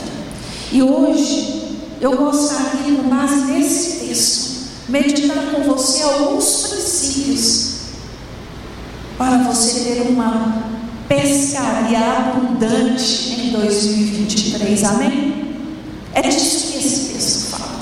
E 0.74 0.84
hoje 0.84 1.78
eu 2.02 2.16
gostaria, 2.18 2.96
com 2.98 3.10
base 3.10 3.52
nesse 3.52 4.06
texto, 4.06 4.70
meditar 4.90 5.52
com 5.52 5.64
você 5.64 6.04
alguns 6.04 6.68
princípios 6.68 7.79
para 9.20 9.40
você 9.40 9.82
ter 9.82 10.02
uma 10.10 10.64
pescaria 11.10 12.00
abundante 12.00 13.42
em 13.42 13.52
2023. 13.52 14.84
Amém? 14.86 15.58
É 16.14 16.22
disso 16.22 16.72
que 16.72 16.78
esse 16.78 17.14
texto 17.14 17.50
fala. 17.52 17.82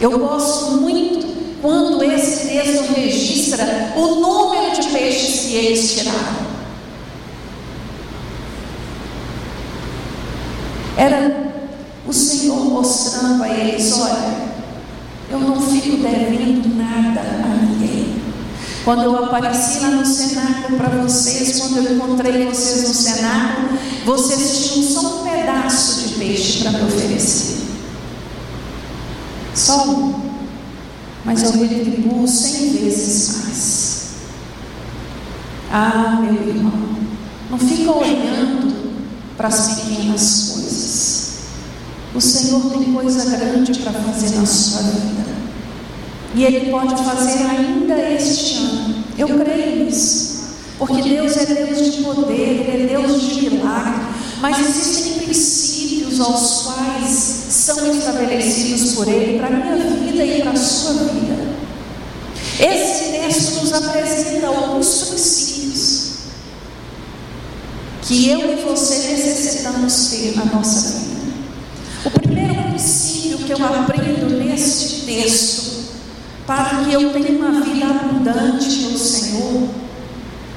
Eu 0.00 0.18
gosto 0.18 0.78
muito 0.78 1.26
quando 1.60 2.02
esse 2.04 2.48
texto 2.48 2.94
registra 2.94 3.92
o 3.94 4.14
número 4.14 4.74
de 4.80 4.88
peixes 4.88 5.40
que 5.42 5.56
eles 5.56 5.92
tiraram. 5.92 6.52
Era 10.96 11.52
o 12.06 12.12
Senhor 12.14 12.64
mostrando 12.64 13.42
a 13.42 13.48
eles: 13.50 13.92
olha, 13.92 14.52
eu 15.30 15.38
não 15.38 15.60
fico 15.60 15.98
devendo 15.98 16.76
nada 16.78 17.20
a 17.20 17.62
ninguém. 17.62 18.11
Quando 18.84 19.02
eu 19.04 19.24
apareci 19.24 19.78
lá 19.80 19.90
no 19.90 20.04
cenáculo 20.04 20.76
para 20.76 20.88
vocês, 21.02 21.60
quando 21.60 21.76
eu 21.76 21.94
encontrei 21.94 22.46
vocês 22.46 22.88
no 22.88 22.94
cenáculo, 22.94 23.78
vocês 24.04 24.72
tinham 24.72 24.90
só 24.90 25.20
um 25.20 25.28
pedaço 25.28 26.00
de 26.00 26.14
peixe 26.14 26.62
para 26.62 26.72
me 26.72 26.82
oferecer. 26.82 27.58
Só 29.54 29.88
um. 29.88 30.32
Mas 31.24 31.42
eu 31.44 31.52
retribuo 31.52 32.26
cem 32.26 32.72
vezes 32.72 33.36
mais. 33.44 34.02
Ah, 35.70 36.18
meu 36.20 36.48
irmão, 36.48 36.72
não 37.50 37.58
fica 37.58 37.90
olhando 37.92 38.94
para 39.36 39.46
as 39.46 39.68
pequenas 39.68 40.50
coisas. 40.52 41.32
O 42.14 42.20
Senhor 42.20 42.60
tem 42.70 42.92
coisa 42.92 43.24
grande 43.36 43.78
para 43.78 43.92
fazer 43.92 44.36
na 44.36 44.44
sua 44.44 44.82
vida. 44.82 45.41
E 46.34 46.44
Ele 46.44 46.70
pode 46.70 46.94
fazer 47.04 47.44
ainda 47.44 47.98
este 48.12 48.56
ano. 48.56 49.04
Eu 49.18 49.28
creio 49.28 49.84
nisso. 49.84 50.32
Porque 50.78 51.02
Deus 51.02 51.36
é 51.36 51.46
Deus 51.46 51.94
de 51.94 52.02
poder, 52.02 52.32
Ele 52.32 52.84
é 52.84 52.98
Deus 52.98 53.22
de 53.22 53.50
milagre. 53.50 54.00
Mas 54.40 54.58
existem 54.58 55.24
princípios 55.24 56.20
aos 56.20 56.62
quais 56.62 57.10
são 57.50 57.90
estabelecidos 57.92 58.92
por 58.94 59.06
Ele 59.06 59.38
para 59.38 59.48
a 59.48 59.50
minha 59.50 59.76
vida 59.76 60.24
e 60.24 60.42
para 60.42 60.52
a 60.52 60.56
sua 60.56 61.04
vida. 61.04 61.52
Esse 62.58 63.12
texto 63.12 63.60
nos 63.60 63.72
apresenta 63.72 64.46
alguns 64.46 65.04
princípios 65.04 65.52
que 68.02 68.28
eu 68.28 68.52
e 68.52 68.64
você 68.64 68.94
necessitamos 68.94 70.08
ter 70.08 70.36
na 70.36 70.44
nossa 70.46 70.98
vida. 70.98 71.20
O 72.04 72.10
primeiro 72.10 72.62
princípio 72.64 73.38
que 73.38 73.52
eu 73.52 73.64
aprendo 73.64 74.44
neste 74.44 75.06
texto, 75.06 75.91
para 76.46 76.84
que 76.84 76.92
eu 76.92 77.12
tenha 77.12 77.38
uma 77.38 77.60
vida 77.60 77.86
abundante 77.86 78.76
no 78.82 78.98
Senhor, 78.98 79.68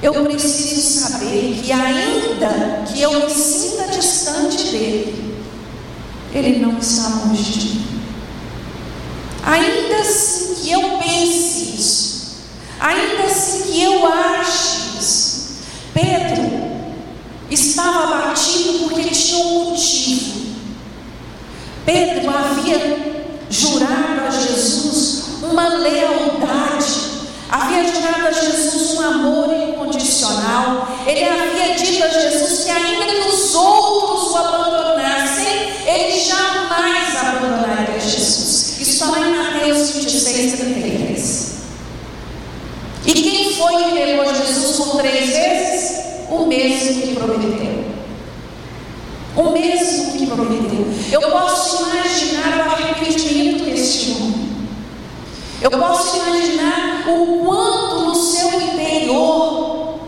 eu 0.01 0.13
preciso 0.25 0.99
saber 0.99 1.61
que, 1.63 1.71
ainda 1.71 2.83
que 2.87 3.01
eu 3.01 3.25
me 3.25 3.29
sinta 3.29 3.87
distante 3.87 4.71
dele, 4.71 5.35
ele 6.33 6.59
não 6.59 6.77
está 6.77 7.07
longe 7.09 7.43
de 7.43 7.67
mim. 7.69 7.85
Ainda 9.43 10.01
assim 10.01 10.55
que 10.55 10.71
eu 10.71 10.97
pense 10.97 11.75
isso, 11.75 12.37
ainda 12.79 13.23
assim 13.23 13.71
que 13.71 13.83
eu 13.83 14.05
ache 14.07 14.97
isso, 14.99 15.53
Pedro 15.93 16.65
estava 17.49 18.15
abatido 18.15 18.89
porque 18.89 19.09
tinha 19.09 19.45
um 19.45 19.69
motivo. 19.69 20.45
Pedro 21.85 22.29
havia 22.35 23.25
jurado 23.49 24.27
a 24.27 24.31
Jesus 24.31 25.04
uma 25.41 25.69
lealdade, 25.69 27.15
havia 27.49 27.83
jurado 27.87 28.27
a 28.27 28.31
Jesus 28.31 28.93
um 28.93 29.01
amor 29.01 29.49
incondicional. 29.53 30.87
Ele 31.05 31.23
havia 31.23 31.75
dito 31.75 32.03
a 32.03 32.07
Jesus 32.07 32.63
que, 32.63 32.71
ainda 32.71 33.05
que 33.05 33.29
os 33.29 33.55
outros 33.55 34.31
o 34.31 34.37
abandonassem, 34.37 35.69
ele 35.85 36.19
jamais 36.19 37.15
abandonaria 37.15 37.99
Jesus. 37.99 38.79
Isso 38.79 38.91
está 38.91 39.05
lá 39.07 39.19
em 39.19 39.35
Mateus 39.35 39.91
26, 39.91 40.53
33. 40.53 41.55
E 43.05 43.13
quem 43.13 43.53
foi 43.55 43.83
que 43.83 43.93
levou 43.93 44.33
Jesus 44.33 44.77
por 44.77 44.97
três 44.97 45.29
vezes? 45.29 46.05
O 46.29 46.45
mesmo 46.47 47.01
que 47.01 47.15
prometeu. 47.15 47.85
O 49.35 49.51
mesmo 49.51 50.13
que 50.13 50.25
prometeu. 50.25 50.87
Eu 51.11 51.21
posso 51.29 51.83
imaginar 51.83 52.57
o 52.57 52.71
arrependimento 52.71 53.65
deste 53.65 54.11
homem. 54.11 54.45
Eu 55.65 55.71
posso 55.71 56.17
imaginar 56.17 57.09
o 57.09 57.43
quanto 57.43 58.05
no 58.05 58.13
seu 58.13 58.61
interior 58.61 59.99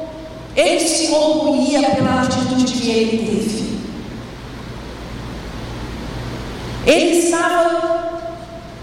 ele 0.56 0.80
se 0.88 1.12
orgulhia 1.12 1.82
pela 1.96 2.22
atitude 2.22 2.74
que 2.74 2.92
ele 2.92 3.18
teve. 3.26 3.80
Ele 6.86 7.18
estava 7.18 8.20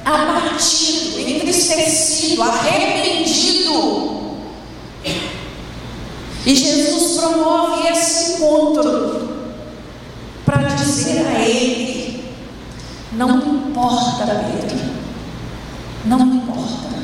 abatido, 0.05 1.21
entristecido, 1.21 2.43
arrependido. 2.43 4.35
E 6.45 6.57
Jesus 6.57 7.21
promove 7.21 7.89
esse 7.89 8.33
encontro 8.33 9.29
para 10.45 10.63
dizer 10.71 11.25
a 11.25 11.49
ele: 11.49 12.25
não 13.13 13.39
importa, 13.39 14.45
Pedro, 14.51 15.04
não 16.07 16.35
importa, 16.35 16.95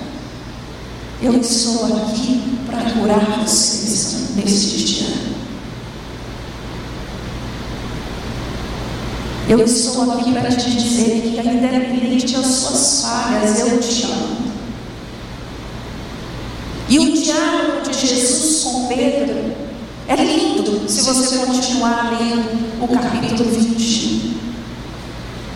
eu 1.22 1.38
estou 1.38 1.84
aqui 1.86 2.58
para 2.66 2.90
curar 2.92 3.40
vocês 3.40 4.30
neste 4.36 4.84
dia. 4.84 5.30
Eu 9.48 9.64
estou 9.64 10.12
aqui 10.12 10.32
para 10.32 10.48
te 10.48 10.70
dizer 10.70 11.22
que, 11.22 11.48
independente 11.48 12.32
das 12.32 12.46
suas 12.46 13.02
falhas, 13.02 13.58
eu 13.58 13.80
te 13.80 14.04
amo. 14.04 14.50
E 16.88 16.98
o 16.98 17.12
diálogo 17.12 17.88
de 17.90 18.06
Jesus 18.06 18.64
com 18.64 18.86
Pedro 18.86 19.54
é 20.08 20.16
lindo 20.16 20.88
se 20.88 21.02
você 21.02 21.38
continuar 21.46 22.16
lendo 22.18 22.82
o 22.82 22.88
capítulo 22.88 23.50
20. 23.50 24.29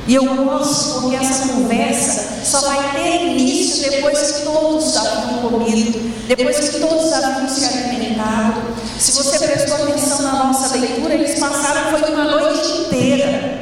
E 0.07 0.15
eu 0.15 0.25
gosto 0.45 1.01
porque 1.01 1.17
essa 1.17 1.49
conversa 1.49 2.45
só 2.45 2.61
vai 2.61 2.93
ter 2.93 3.25
início 3.25 3.91
depois 3.91 4.33
que 4.33 4.43
todos 4.43 4.97
haviam 4.97 5.39
comido, 5.39 5.99
depois 6.29 6.69
que 6.69 6.79
todos 6.79 7.13
haviam 7.13 7.49
se 7.49 7.65
alimentado. 7.65 8.63
Se 8.99 9.13
você 9.13 9.39
prestou 9.47 9.77
atenção 9.77 10.23
na 10.23 10.45
nossa 10.45 10.77
leitura, 10.77 11.15
eles 11.15 11.39
passaram 11.39 11.99
foi 11.99 12.13
uma 12.13 12.25
noite 12.25 12.69
inteira 12.83 13.55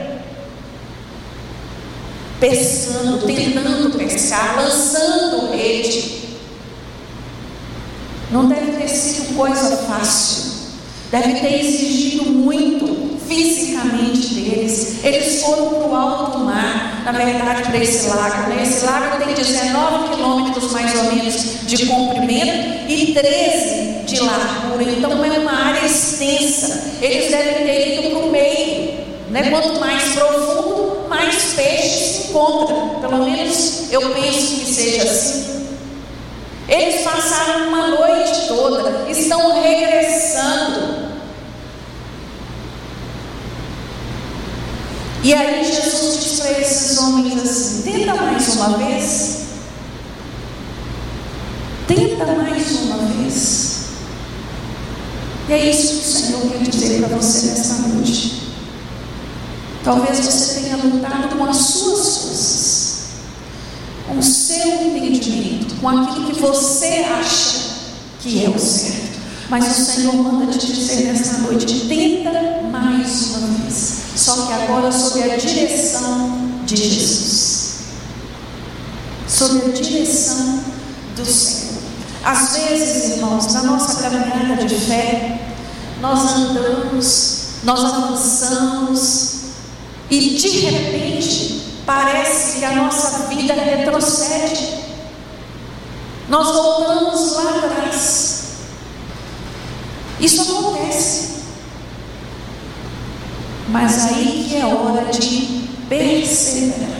pescando, 2.41 3.25
tentando 3.25 3.97
pescar, 3.97 4.57
lançando 4.57 5.53
rede. 5.53 6.23
Não 8.33 8.49
deve 8.49 8.73
ter 8.73 8.89
sido 8.89 9.37
coisa 9.37 9.77
fácil. 9.77 10.51
Deve 11.13 11.35
ter 11.35 11.61
exigido 11.61 12.25
muito 12.25 13.02
fisicamente 13.35 14.35
deles. 14.35 15.05
Eles 15.05 15.41
foram 15.41 15.69
para 15.69 15.89
o 15.89 15.95
alto 15.95 16.39
mar, 16.41 17.03
na 17.05 17.13
verdade, 17.13 17.63
para 17.63 17.79
esse 17.79 18.09
lago. 18.09 18.49
Né? 18.49 18.63
Esse 18.63 18.85
lago 18.85 19.25
tem 19.25 19.35
19 19.35 20.15
quilômetros 20.15 20.73
mais 20.73 20.95
ou 20.97 21.05
menos 21.15 21.67
de 21.67 21.87
comprimento 21.87 22.91
e 22.91 23.13
13 23.15 24.05
de 24.05 24.21
largura. 24.21 24.83
Então 24.83 25.25
é 25.25 25.39
uma 25.39 25.69
área 25.69 25.87
extensa. 25.87 26.99
Eles 27.01 27.31
devem 27.31 27.67
ter 27.67 27.99
ido 27.99 28.11
para 28.11 28.27
o 28.27 28.31
meio. 28.31 29.03
Né? 29.31 29.51
Quanto 29.51 29.81
mais 29.81 30.03
profundo, 30.13 31.09
mais 31.09 31.55
peixes 31.55 32.01
se 32.01 32.29
encontra. 32.29 32.77
Pelo 33.01 33.25
menos 33.25 33.91
eu 33.91 34.01
penso 34.11 34.61
que 34.61 34.73
seja 34.73 35.03
assim. 35.05 35.53
Eles 36.69 37.03
passaram 37.03 37.69
uma 37.69 37.89
noite 37.89 38.47
toda, 38.49 39.11
estão 39.11 39.63
regressando. 39.63 40.02
E 45.23 45.33
aí 45.33 45.65
Jesus 45.65 46.25
diz 46.25 46.41
para 46.41 46.61
esses 46.61 46.99
homens 46.99 47.43
assim: 47.43 47.83
tenta 47.83 48.15
mais 48.15 48.49
uma 48.57 48.77
vez. 48.77 49.43
Tenta 51.87 52.27
mais 52.27 52.73
uma 52.81 52.97
vez. 52.97 53.73
E 55.49 55.53
é 55.53 55.71
isso 55.71 55.89
que 55.89 56.09
o 56.09 56.13
Senhor 56.13 56.51
quer 56.51 56.71
dizer 56.71 56.99
para 57.01 57.17
você 57.17 57.47
nesta 57.47 57.75
noite. 57.89 58.43
Talvez 59.85 60.21
você 60.21 60.61
tenha 60.61 60.77
lutado 60.77 61.37
com 61.37 61.45
as 61.45 61.57
suas 61.57 62.17
forças, 62.19 63.03
com 64.09 64.19
o 64.19 64.23
seu 64.23 64.87
entendimento, 64.87 65.75
com 65.81 65.89
aquilo 65.89 66.31
que 66.31 66.41
você 66.41 67.05
acha 67.05 67.63
que 68.21 68.45
é 68.45 68.49
o 68.49 68.59
certo. 68.59 69.21
Mas 69.51 69.79
o 69.79 69.85
Senhor 69.85 70.15
manda 70.15 70.53
te 70.53 70.67
dizer 70.67 71.05
nesta 71.05 71.39
noite: 71.39 71.87
tenta 71.89 72.63
mais 72.71 73.37
uma 73.37 73.49
vez. 73.59 73.92
Só 74.35 74.47
que 74.47 74.53
agora 74.55 74.91
sob 74.91 75.31
a 75.31 75.37
direção 75.37 76.49
de 76.65 76.75
Jesus. 76.75 77.73
Sob 79.29 79.61
a 79.67 79.69
direção 79.69 80.65
do 81.15 81.25
Senhor. 81.25 81.83
Às 82.25 82.57
vezes, 82.57 83.17
irmãos, 83.17 83.53
na 83.53 83.63
nossa 83.65 84.01
caminhada 84.01 84.65
de 84.65 84.75
fé, 84.75 85.39
nós 86.01 86.33
andamos, 86.33 87.47
nós 87.63 87.85
avançamos, 87.85 89.33
e 90.09 90.31
de 90.31 90.49
repente 90.61 91.83
parece 91.85 92.59
que 92.59 92.65
a 92.65 92.73
nossa 92.73 93.27
vida 93.29 93.53
retrocede. 93.53 94.83
Nós 96.31 96.55
voltamos 96.55 97.33
lá 97.35 97.51
atrás. 97.59 98.43
Isso 100.19 100.41
acontece. 100.41 101.42
Mas 103.73 104.13
aí 104.13 104.47
que 104.49 104.57
é 104.57 104.67
hora 104.67 105.07
de 105.11 105.63
perseverar. 105.89 106.91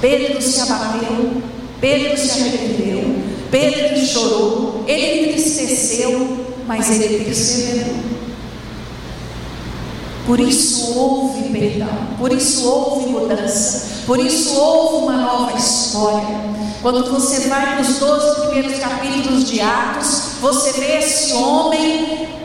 Pedro 0.00 0.42
se 0.42 0.60
abateu, 0.60 1.42
Pedro 1.80 2.18
se 2.18 2.30
arrependeu, 2.30 3.16
Pedro 3.50 4.04
chorou, 4.04 4.84
ele 4.88 5.30
entristeceu, 5.30 6.46
mas 6.66 6.90
ele 6.90 7.24
perseverou. 7.24 8.00
Por 10.26 10.40
isso 10.40 10.98
houve 10.98 11.48
perdão, 11.50 11.88
por 12.18 12.32
isso 12.32 12.66
houve 12.68 13.10
mudança, 13.10 14.04
por 14.06 14.18
isso 14.18 14.54
houve 14.54 15.04
uma 15.04 15.16
nova 15.16 15.56
história. 15.56 16.40
Quando 16.82 17.10
você 17.10 17.48
vai 17.48 17.74
para 17.74 17.82
os 17.82 17.98
12 17.98 18.40
primeiros 18.46 18.78
capítulos 18.78 19.44
de 19.44 19.60
Atos, 19.60 20.22
você 20.40 20.72
vê 20.72 20.98
esse 20.98 21.34
homem 21.34 22.39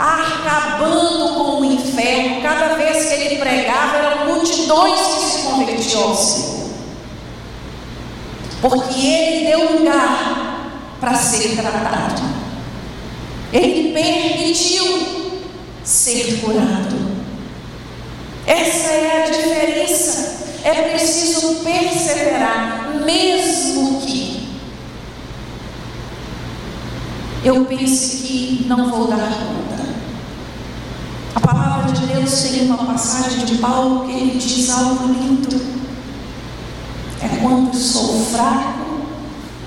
acabando 0.00 1.34
com 1.34 1.60
o 1.60 1.64
inferno. 1.64 2.40
Cada 2.42 2.74
vez 2.74 3.06
que 3.06 3.14
ele 3.14 3.36
pregava, 3.36 3.98
eram 3.98 4.34
multidões 4.34 4.98
que 4.98 5.20
se 5.20 5.42
convertiam. 5.42 6.16
Porque 8.62 9.06
ele 9.06 9.46
deu 9.46 9.78
lugar 9.78 10.70
para 10.98 11.14
ser 11.14 11.54
tratado. 11.56 12.22
Ele 13.52 13.92
permitiu 13.92 15.30
ser 15.84 16.40
curado. 16.40 17.10
Essa 18.46 18.90
é 18.90 19.24
a 19.24 19.30
diferença. 19.30 20.40
É 20.62 20.90
preciso 20.90 21.56
perseverar, 21.56 23.00
mesmo 23.04 24.00
que 24.02 24.30
eu 27.42 27.64
pense 27.64 28.18
que 28.18 28.66
não 28.68 28.90
vou 28.90 29.06
dar 29.08 29.16
conta. 29.16 29.89
A 31.34 31.40
palavra 31.40 31.92
de 31.92 32.06
Deus 32.06 32.42
tem 32.42 32.66
uma 32.66 32.78
passagem 32.78 33.44
de 33.44 33.58
Paulo 33.58 34.06
que 34.06 34.12
ele 34.12 34.38
diz 34.38 34.70
algo 34.70 35.12
lindo. 35.12 35.60
É 37.22 37.28
quando 37.40 37.74
sou 37.74 38.24
fraco 38.26 39.00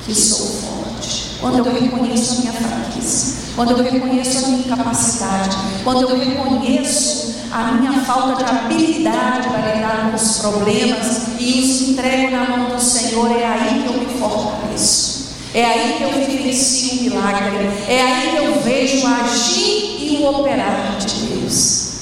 que 0.05 0.13
sou 0.13 0.47
forte. 0.47 1.37
Quando 1.39 1.57
eu 1.59 1.73
reconheço 1.73 2.33
a 2.33 2.39
minha 2.39 2.53
fraqueza. 2.53 3.43
Quando 3.55 3.71
eu 3.71 3.83
reconheço 3.83 4.37
a 4.37 4.47
minha 4.49 4.59
incapacidade. 4.59 5.57
Quando 5.83 6.01
eu 6.01 6.17
reconheço 6.17 7.35
a 7.51 7.71
minha 7.73 7.93
falta 8.01 8.43
de 8.43 8.49
habilidade 8.49 9.47
para 9.47 9.75
lidar 9.75 10.09
com 10.09 10.15
os 10.15 10.37
problemas 10.39 11.21
e 11.39 11.59
os 11.59 11.89
entrego 11.89 12.31
na 12.31 12.57
mão 12.57 12.75
do 12.75 12.81
Senhor, 12.81 13.31
é 13.31 13.45
aí 13.45 13.83
que 13.83 13.93
eu 13.93 13.99
me 13.99 14.19
fortaleço. 14.19 15.13
É 15.53 15.63
aí 15.63 15.97
que 15.97 16.03
eu 16.03 16.25
vivencio 16.25 16.99
o 16.99 17.03
milagre. 17.03 17.69
É 17.87 18.01
aí 18.01 18.29
que 18.31 18.37
eu 18.37 18.61
vejo 18.61 19.05
agir 19.05 19.97
e 20.01 20.17
o 20.19 20.39
operar 20.39 20.97
de 20.97 21.22
Deus. 21.53 21.93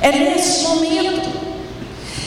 É 0.00 0.12
nesse 0.12 0.62
momento. 0.62 1.44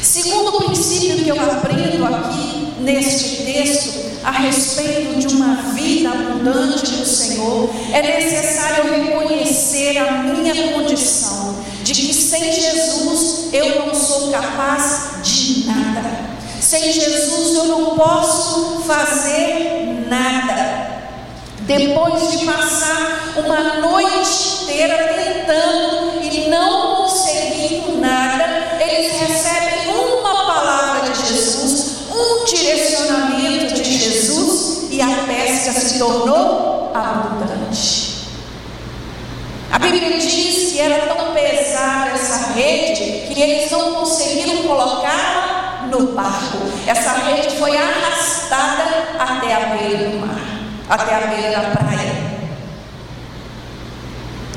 Segundo 0.01 0.65
princípio 0.65 1.23
que 1.23 1.29
eu 1.29 1.39
aprendo 1.39 2.05
aqui 2.05 2.73
neste 2.79 3.43
texto 3.43 4.17
a 4.23 4.31
respeito 4.31 5.19
de 5.19 5.35
uma 5.35 5.55
vida 5.73 6.09
abundante 6.09 6.91
do 6.91 7.05
Senhor, 7.05 7.69
é 7.93 8.01
necessário 8.19 8.91
reconhecer 8.91 9.97
a 9.97 10.23
minha 10.23 10.73
condição 10.73 11.55
de 11.83 11.93
que 11.93 12.13
sem 12.13 12.51
Jesus 12.51 13.49
eu 13.53 13.85
não 13.85 13.93
sou 13.93 14.31
capaz 14.31 15.21
de 15.23 15.65
nada. 15.65 16.27
Sem 16.59 16.91
Jesus 16.91 17.55
eu 17.55 17.65
não 17.65 17.95
posso 17.95 18.81
fazer 18.87 20.05
nada. 20.09 20.96
Depois 21.67 22.31
de 22.31 22.45
passar 22.45 23.33
uma 23.35 23.81
noite 23.81 24.63
inteira 24.63 25.13
tentando 25.13 26.23
e 26.23 26.47
não 26.47 26.95
conseguindo 26.95 27.99
nada, 27.99 28.77
eles 28.79 29.11
recebem 29.19 29.93
uma 29.93 30.45
palavra 30.45 31.09
de 31.11 31.27
Jesus, 31.27 32.07
um 32.09 32.45
direcionamento 32.45 33.81
de 33.81 33.97
Jesus 33.97 34.87
e 34.89 35.01
a 35.01 35.07
pesca 35.27 35.73
se 35.73 35.99
tornou 35.99 36.89
abundante. 36.95 38.29
A 39.69 39.77
Bíblia 39.77 40.17
diz 40.19 40.71
que 40.71 40.79
era 40.79 41.13
tão 41.13 41.33
pesada 41.33 42.11
essa 42.11 42.53
rede 42.53 43.27
que 43.27 43.41
eles 43.41 43.69
não 43.69 43.93
conseguiram 43.95 44.63
colocar 44.63 45.89
no 45.91 46.13
barco. 46.13 46.59
Essa 46.87 47.11
rede 47.11 47.57
foi 47.57 47.75
arrastada 47.75 48.83
até 49.19 49.53
a 49.53 49.59
beira 49.75 50.09
do 50.09 50.17
mar, 50.19 50.56
até 50.89 51.15
a 51.15 51.27
beira 51.27 51.51
da 51.51 51.69
praia. 51.71 52.37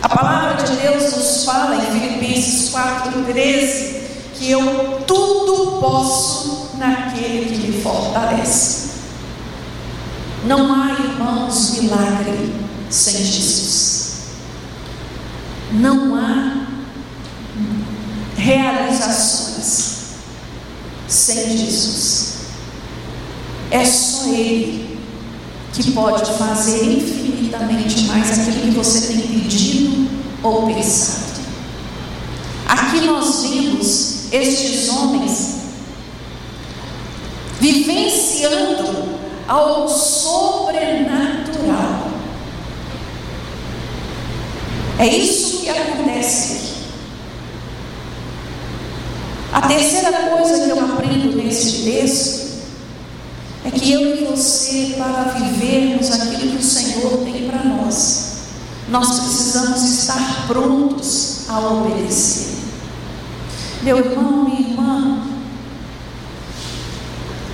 A 0.03 0.09
palavra 0.09 0.63
de 0.63 0.77
Deus 0.77 1.17
nos 1.17 1.45
fala 1.45 1.77
em 1.77 2.01
Filipenses 2.01 2.71
4,13 2.73 4.01
que 4.35 4.51
eu 4.51 5.03
tudo 5.07 5.81
posso 5.81 6.71
naquele 6.79 7.45
que 7.47 7.69
me 7.69 7.83
fortalece. 7.83 8.91
Não 10.47 10.73
há, 10.73 10.93
irmãos, 10.93 11.79
milagre 11.79 12.55
sem 12.89 13.17
Jesus. 13.17 14.31
Não 15.73 16.17
há 16.17 16.67
realizações 18.37 20.15
sem 21.07 21.59
Jesus. 21.59 22.39
É 23.71 23.85
só 23.85 24.29
Ele 24.29 24.90
que 25.73 25.93
pode 25.93 26.33
fazer 26.33 26.85
infinitamente 26.85 28.05
mais 28.05 28.31
aquilo 28.39 28.63
que 28.63 28.71
você 28.71 29.07
tem 29.09 29.21
pedido 29.21 30.11
ou 30.43 30.67
pensado. 30.67 31.31
Aqui 32.67 33.01
nós 33.07 33.43
vimos 33.43 34.33
estes 34.33 34.89
homens 34.89 35.61
vivenciando 37.61 39.21
algo 39.47 39.89
sobrenatural. 39.89 41.31
É 44.99 45.07
isso 45.07 45.61
que 45.61 45.69
acontece 45.71 46.53
aqui. 46.55 46.71
A 49.53 49.63
terceira 49.63 50.13
coisa 50.31 50.65
que 50.65 50.71
eu 50.71 50.81
aprendo 50.81 51.37
neste 51.37 51.83
texto 51.83 52.50
é 53.73 53.79
que 53.79 53.93
eu 53.93 54.17
e 54.17 54.25
você, 54.25 54.95
para 54.99 55.33
vivermos 55.33 56.11
aquilo 56.11 56.53
que 56.53 56.57
o 56.57 56.63
Senhor 56.63 57.19
tem 57.25 57.49
para 57.49 57.63
nós, 57.65 58.31
nós 58.89 59.21
precisamos 59.21 59.83
estar 59.83 60.47
prontos 60.49 61.49
a 61.49 61.61
obedecer. 61.61 62.59
Meu 63.83 63.99
irmão, 63.99 64.45
minha 64.45 64.61
irmã, 64.61 65.23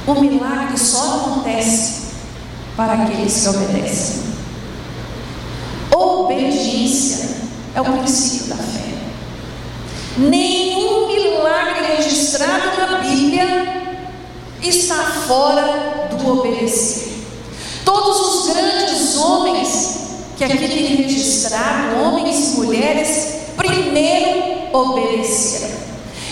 o 0.06 0.14
milagre 0.14 0.78
só 0.78 1.16
acontece 1.16 2.06
para 2.76 2.94
aqueles 2.94 3.42
que 3.42 3.48
obedecem. 3.48 4.22
Obediência 5.94 7.36
é 7.74 7.80
o 7.80 7.84
princípio 7.84 8.48
da 8.48 8.56
fé. 8.56 8.94
Nenhum 10.16 11.06
milagre 11.06 11.96
registrado 11.96 12.76
na 12.78 12.98
Bíblia 13.00 13.66
está 14.62 14.94
fora 15.26 16.05
do 16.16 16.40
obedecer. 16.40 17.24
Todos 17.84 18.20
os 18.20 18.52
grandes 18.52 19.16
homens 19.16 19.96
que 20.36 20.44
aqui 20.44 20.58
tem 20.58 20.96
registrado, 20.96 22.02
homens 22.02 22.54
e 22.54 22.56
mulheres, 22.58 23.34
primeiro 23.56 24.76
obedeceram. 24.76 25.76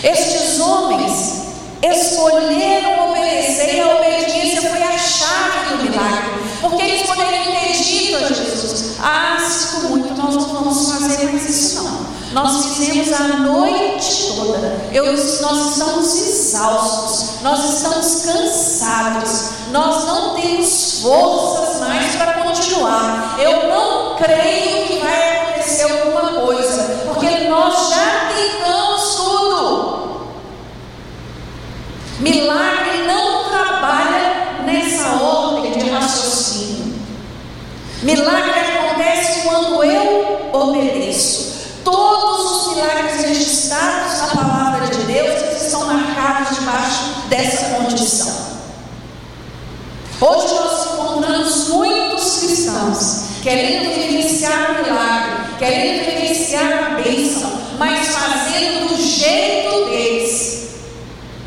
Estes 0.03 0.59
homens 0.59 1.45
escolheram 1.81 3.09
obedecer 3.09 3.75
e 3.75 3.79
a 3.79 3.95
obediência 3.95 4.61
foi 4.69 4.83
a 4.83 4.97
chave 4.97 5.77
do 5.77 5.83
milagre. 5.83 6.29
Porque 6.61 6.83
eles 6.83 7.01
poderiam 7.03 7.45
ter 7.45 7.71
dito 7.73 8.17
a 8.17 8.27
Jesus: 8.27 8.95
Ah, 9.01 9.37
sinto 9.39 9.89
muito, 9.89 10.13
nós 10.13 10.35
não 10.35 10.53
vamos 10.53 10.91
fazer 10.91 11.25
mais 11.25 11.49
isso 11.49 11.83
não. 11.83 12.04
Nós 12.35 12.65
fizemos 12.65 13.13
a 13.13 13.27
noite 13.37 14.33
toda. 14.35 14.89
Eu, 14.91 15.05
nós 15.05 15.71
estamos 15.71 16.15
exaustos. 16.15 17.41
Nós 17.41 17.63
estamos 17.63 18.25
cansados. 18.25 19.49
Nós 19.71 20.05
não 20.05 20.35
temos 20.35 20.99
forças 21.01 21.79
mais 21.79 22.13
para 22.17 22.33
continuar. 22.33 23.37
Eu 23.39 23.69
não 23.69 24.17
creio 24.17 24.85
que 24.85 24.99
vai 24.99 25.37
acontecer 25.37 25.83
alguma 25.83 26.41
coisa, 26.45 26.83
porque 27.05 27.47
nós 27.47 27.89
já 27.91 28.29
tentamos 28.35 29.15
tudo. 29.15 30.27
Milagre 32.19 33.03
não 33.07 33.45
trabalha 33.45 34.61
nessa 34.65 35.23
ordem 35.23 35.71
de 35.71 35.89
raciocínio. 35.89 36.95
Milagre 38.03 38.59
acontece 38.59 39.47
quando 39.47 39.81
eu 39.85 40.49
obedeço. 40.51 41.34
Condição. 47.95 48.55
Hoje 50.19 50.53
nós 50.53 50.85
encontramos 50.85 51.67
muitos 51.69 52.39
cristãos 52.39 53.23
querendo 53.41 53.93
vivenciar 53.93 54.71
o 54.71 54.83
milagre, 54.83 55.55
querendo 55.57 56.05
vivenciar 56.05 56.83
a 56.83 57.01
bênção, 57.01 57.51
mas 57.77 58.07
fazendo 58.09 58.89
do 58.89 59.01
jeito 59.01 59.85
deles. 59.85 60.69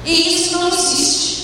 E 0.06 0.34
isso 0.34 0.58
não 0.58 0.68
existe. 0.68 1.38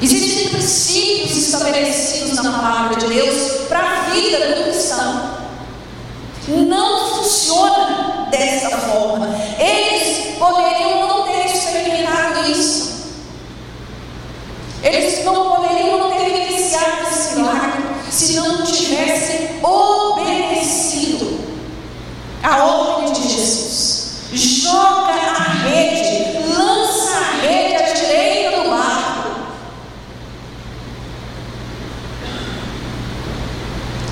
Existem 0.00 0.48
princípios 0.48 1.36
estabelecidos 1.36 2.42
na 2.42 2.50
palavra 2.50 2.96
de 2.96 3.06
Deus 3.06 3.68
para 3.68 3.78
a 3.78 4.00
vida 4.10 4.56
do 4.56 4.64
cristão. 4.64 5.42
Não 6.48 7.08
funciona 7.16 8.26
dessa 8.30 8.70
forma. 8.78 9.21
não 15.24 15.50
poderiam, 15.50 16.10
ter 16.10 16.28
iniciado 16.28 17.02
esse 17.10 17.36
milagre 17.36 17.82
se 18.10 18.34
não 18.34 18.62
tivessem 18.62 19.60
obedecido 19.62 21.40
a 22.42 22.64
ordem 22.64 23.12
de 23.12 23.22
Jesus. 23.22 24.12
Joga 24.32 25.12
a 25.12 25.42
rede, 25.64 26.38
lança 26.54 27.18
a 27.18 27.46
rede 27.46 27.74
à 27.76 27.92
direita 27.92 28.62
do 28.62 28.70
barco. 28.70 29.30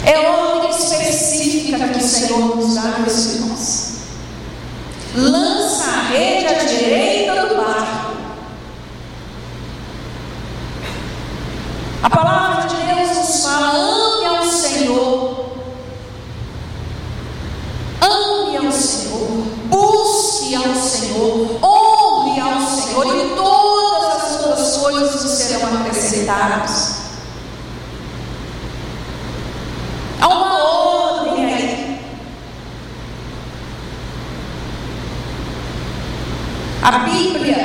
É 0.05 0.19
ordem 0.29 0.71
específica 0.71 1.89
que 1.89 1.99
o 1.99 2.09
Senhor 2.09 2.57
nos 2.57 2.75
dá, 2.75 2.99
meus 2.99 3.41
nós. 3.41 3.91
Lança 5.15 5.85
a 5.91 6.03
rede 6.09 6.47
à 6.47 6.65
direita 6.65 7.10
A 12.03 12.09
palavra 12.09 12.67
de 12.67 12.77
Deus 12.77 13.17
nos 13.17 13.43
fala: 13.43 13.73
ame 13.73 14.27
ao 14.27 14.45
Senhor. 14.45 15.55
Ame 18.01 18.57
ao 18.57 18.73
Senhor. 18.73 19.29
Busque 19.67 20.55
ao 20.55 20.75
Senhor. 20.75 21.59
Honre 21.63 22.41
ao 22.41 22.61
Senhor. 22.61 23.07
E 23.07 23.35
todas 23.37 24.15
as 24.15 24.47
outras 24.47 24.77
coisas 24.79 25.23
nos 25.23 25.33
serão 25.33 25.81
acrescentadas. 25.81 27.01
Há 30.21 30.29
uma 30.29 30.65
ordem 30.65 31.45
aí. 31.45 32.01
A 36.83 36.91
Bíblia, 37.01 37.60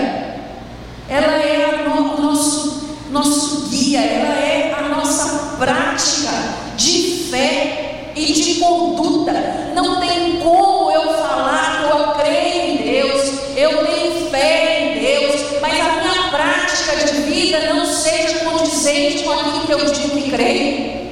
que 19.66 19.74
eu 19.74 19.86
digo 19.86 20.10
que 20.10 20.32
creio. 20.32 21.06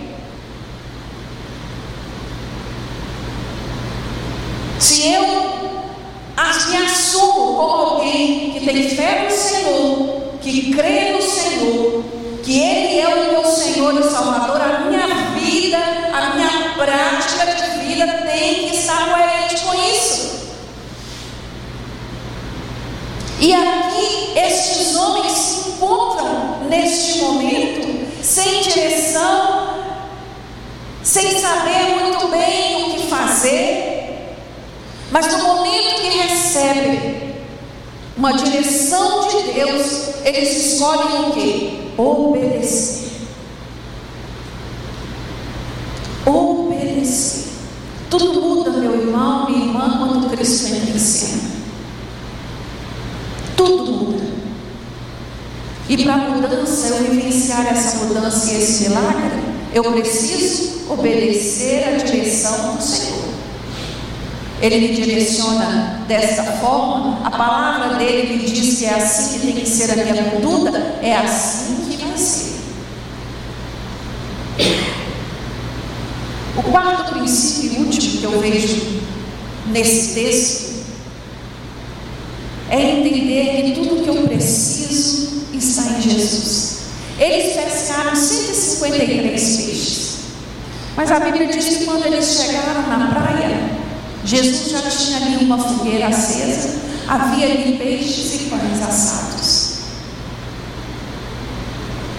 Se 4.79 5.07
eu 5.07 5.43
me 6.73 6.77
assumo 6.77 7.55
como 7.55 7.71
alguém 7.71 8.51
que 8.51 8.65
tem 8.65 8.89
fé 8.89 9.25
no 9.25 9.31
Senhor, 9.31 10.23
que 10.41 10.73
crê 10.73 11.13
no 11.13 11.21
Senhor, 11.21 12.03
que 12.43 12.59
Ele 12.59 12.99
é 12.99 13.07
o 13.07 13.31
meu 13.31 13.45
Senhor 13.45 13.99
e 13.99 14.03
Salvador, 14.03 14.59
a 14.59 14.79
minha 14.79 15.07
vida, 15.37 15.77
a 15.77 16.33
minha 16.33 16.73
prática 16.75 17.45
de 17.45 17.85
vida 17.85 18.07
tem 18.31 18.69
que 18.69 18.75
estar 18.75 19.09
coerente 19.09 19.61
com 19.63 19.73
isso. 19.73 20.33
E 23.39 23.53
aqui 23.53 24.33
estes 24.35 24.95
homens 24.95 25.31
se 25.31 25.69
encontram 25.69 26.63
neste 26.69 27.19
momento 27.19 27.62
saber 31.43 31.99
muito 31.99 32.29
bem 32.29 32.83
o 32.83 32.93
que 32.95 33.07
fazer. 33.07 34.33
Mas 35.11 35.27
no 35.33 35.43
momento 35.43 36.01
que 36.01 36.07
recebem 36.07 37.33
uma 38.15 38.33
direção 38.33 39.27
de 39.27 39.53
Deus, 39.53 40.15
eles 40.23 40.65
escolhem 40.65 41.29
o 41.29 41.33
que? 41.33 41.91
Obedecer. 41.97 43.11
Obedecer. 46.25 47.51
Tudo 48.09 48.41
muda, 48.41 48.71
meu 48.71 49.01
irmão, 49.01 49.49
minha 49.49 49.65
irmã, 49.65 49.97
quando 49.97 50.29
Cristo 50.29 50.67
entra 50.67 50.91
em 50.91 50.99
cena. 50.99 51.51
Tudo 53.57 53.91
muda. 53.91 54.23
E 55.89 56.03
para 56.03 56.13
a 56.13 56.17
mudança, 56.17 56.87
eu 56.87 57.03
vivenciar 57.03 57.67
essa 57.67 58.05
mudança 58.05 58.51
e 58.51 58.57
esse 58.57 58.87
milagre, 58.87 59.42
eu 59.73 59.83
preciso 59.91 60.91
obedecer 60.91 61.83
a 61.87 61.91
direção 61.97 62.75
do 62.75 62.81
Senhor. 62.81 63.23
Ele 64.61 64.87
me 64.87 64.93
direciona 64.93 66.05
dessa 66.07 66.43
forma, 66.43 67.19
a 67.25 67.31
palavra 67.31 67.97
dele 67.97 68.37
me 68.37 68.45
diz 68.45 68.77
que 68.77 68.85
é 68.85 68.93
assim 68.93 69.39
que 69.39 69.47
tem 69.47 69.55
que 69.55 69.67
ser 69.67 69.91
a 69.91 69.95
minha 69.95 70.23
conduta, 70.31 70.77
é 71.01 71.15
assim 71.15 71.75
que 71.89 72.05
vai 72.05 72.17
ser. 72.17 72.53
O 76.55 76.63
quarto 76.63 77.13
princípio 77.15 77.73
e 77.73 77.83
último 77.83 78.19
que 78.19 78.23
eu 78.23 78.39
vejo 78.39 79.01
nesse 79.67 80.13
texto 80.13 80.73
é 82.69 82.99
entender 82.99 83.63
que 83.63 83.71
tudo 83.71 84.03
que 84.03 84.09
eu 84.09 84.27
preciso 84.27 85.47
está 85.53 85.97
em 85.97 86.01
Jesus. 86.01 86.73
Eles 87.19 87.53
pescaram 87.53 88.15
153 88.83 89.57
peixes. 89.57 90.13
Mas 90.95 91.11
a 91.11 91.19
Bíblia 91.19 91.47
diz 91.47 91.65
que 91.65 91.85
quando 91.85 92.05
eles 92.05 92.25
chegaram 92.25 92.87
na 92.87 93.07
praia, 93.07 93.71
Jesus 94.25 94.71
já 94.71 94.81
tinha 94.81 95.17
ali 95.17 95.45
uma 95.45 95.57
fogueira 95.57 96.07
acesa, 96.07 96.81
havia 97.07 97.45
ali 97.45 97.77
peixes 97.77 98.35
e 98.35 98.37
pães 98.49 98.81
assados. 98.81 99.73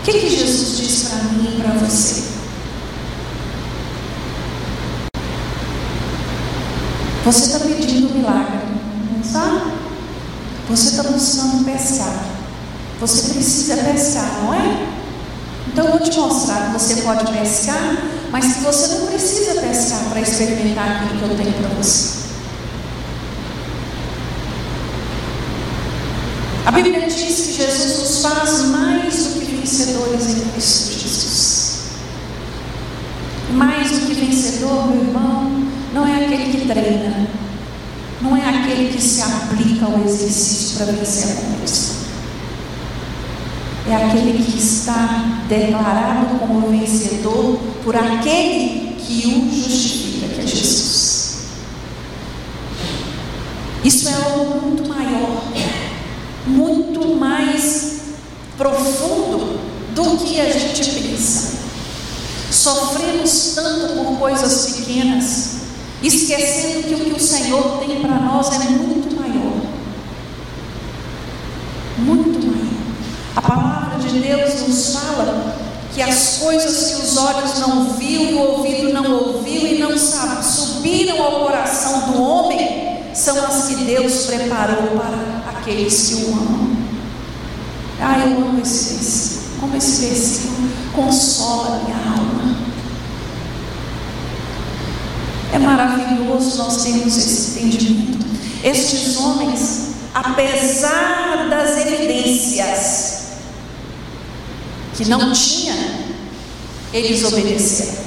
O 0.00 0.04
que, 0.04 0.12
que 0.12 0.28
Jesus 0.28 0.76
diz 0.76 1.08
para 1.08 1.22
mim 1.24 1.56
e 1.56 1.62
para 1.62 1.72
você? 1.72 2.34
Você 7.24 7.44
está 7.44 7.60
pedindo 7.60 8.10
um 8.10 8.18
milagre, 8.18 8.58
não 9.12 9.20
está? 9.20 9.72
Você 10.68 10.88
está 10.90 11.04
buscando 11.04 11.64
pescar. 11.64 12.26
Você 13.00 13.32
precisa 13.32 13.76
pescar, 13.78 14.42
não 14.42 14.52
é? 14.52 14.93
Então 15.74 15.86
eu 15.86 15.90
vou 15.90 16.00
te 16.08 16.16
mostrar 16.16 16.66
que 16.66 16.78
você 16.78 17.02
pode 17.02 17.32
pescar 17.32 17.96
mas 18.34 18.54
que 18.54 18.64
você 18.64 18.96
não 18.96 19.06
precisa 19.06 19.60
pescar 19.60 20.10
para 20.10 20.20
experimentar 20.20 21.04
aquilo 21.04 21.20
que 21.20 21.24
eu 21.24 21.36
tenho 21.36 21.52
para 21.52 21.68
você. 21.68 22.24
A 26.66 26.72
Bíblia 26.72 27.06
diz 27.08 27.16
que 27.16 27.52
Jesus 27.52 27.98
nos 28.00 28.22
faz 28.22 28.60
mais 28.70 29.14
do 29.14 29.40
que 29.40 29.54
vencedores 29.54 30.30
em 30.30 30.40
Cristo 30.50 30.98
Jesus. 30.98 31.78
Mais 33.52 33.90
do 33.92 34.06
que 34.06 34.14
vencedor, 34.14 34.88
meu 34.88 35.04
irmão, 35.04 35.68
não 35.92 36.04
é 36.04 36.24
aquele 36.24 36.50
que 36.50 36.66
treina, 36.66 37.28
não 38.20 38.36
é 38.36 38.48
aquele 38.48 38.92
que 38.92 39.00
se 39.00 39.22
aplica 39.22 39.86
ao 39.86 40.04
exercício 40.04 40.76
para 40.78 40.86
vencer 40.86 41.30
a 41.30 41.40
competição 41.40 41.93
é 43.86 43.94
aquele 43.94 44.42
que 44.42 44.58
está 44.58 45.44
declarado 45.46 46.38
como 46.38 46.68
vencedor 46.70 47.58
por 47.82 47.94
aquele 47.94 48.96
que 48.96 49.26
o 49.26 49.54
justifica, 49.54 50.28
que 50.28 50.40
é 50.40 50.46
Jesus. 50.46 51.38
Isso 53.84 54.08
é 54.08 54.14
algo 54.14 54.60
muito 54.62 54.88
maior, 54.88 55.42
muito 56.46 57.14
mais 57.16 58.00
profundo 58.56 59.60
do 59.94 60.16
que 60.24 60.40
a 60.40 60.50
gente 60.50 60.90
pensa. 60.90 61.58
Sofremos 62.50 63.52
tanto 63.54 63.94
por 63.94 64.18
coisas 64.18 64.76
pequenas, 64.76 65.56
esquecendo 66.02 66.84
que 66.84 66.94
o 66.94 67.00
que 67.00 67.12
o 67.12 67.20
Senhor 67.20 67.78
tem 67.80 68.00
para 68.00 68.18
nós 68.18 68.50
é 68.52 68.70
muito 68.70 69.14
maior. 69.14 69.24
A 73.36 73.42
palavra 73.42 73.98
de 73.98 74.20
Deus 74.20 74.60
nos 74.62 74.92
fala 74.92 75.56
que 75.92 76.00
as 76.02 76.38
coisas 76.38 76.88
que 76.88 77.02
os 77.02 77.16
olhos 77.16 77.58
não 77.58 77.90
viu, 77.94 78.36
o 78.36 78.56
ouvido 78.56 78.92
não 78.92 79.12
ouviu 79.12 79.66
e 79.66 79.78
não 79.78 79.98
sabe, 79.98 80.44
subiram 80.44 81.22
ao 81.22 81.44
coração 81.44 82.12
do 82.12 82.22
homem, 82.22 83.00
são 83.12 83.44
as 83.44 83.66
que 83.66 83.84
Deus 83.84 84.26
preparou 84.26 84.98
para 84.98 85.50
aqueles 85.50 86.08
que 86.08 86.14
o 86.24 86.32
amam. 86.32 86.76
Ah, 88.00 88.18
eu 88.18 88.36
amo 88.38 88.60
esse 88.60 88.94
versículo. 88.94 89.44
Como 89.60 89.76
esse 89.76 90.06
versículo 90.06 90.68
consola 90.94 91.80
minha 91.84 91.96
alma. 91.96 92.56
É 95.52 95.58
maravilhoso 95.58 96.58
nós 96.58 96.82
termos 96.82 97.16
esse 97.16 97.60
entendimento. 97.60 98.26
Estes 98.64 99.16
homens, 99.16 99.90
apesar 100.12 101.48
das 101.48 101.86
evidências, 101.86 103.13
que 104.96 105.04
não 105.06 105.32
tinha, 105.32 105.74
eles 106.92 107.24
obedeceram. 107.24 108.04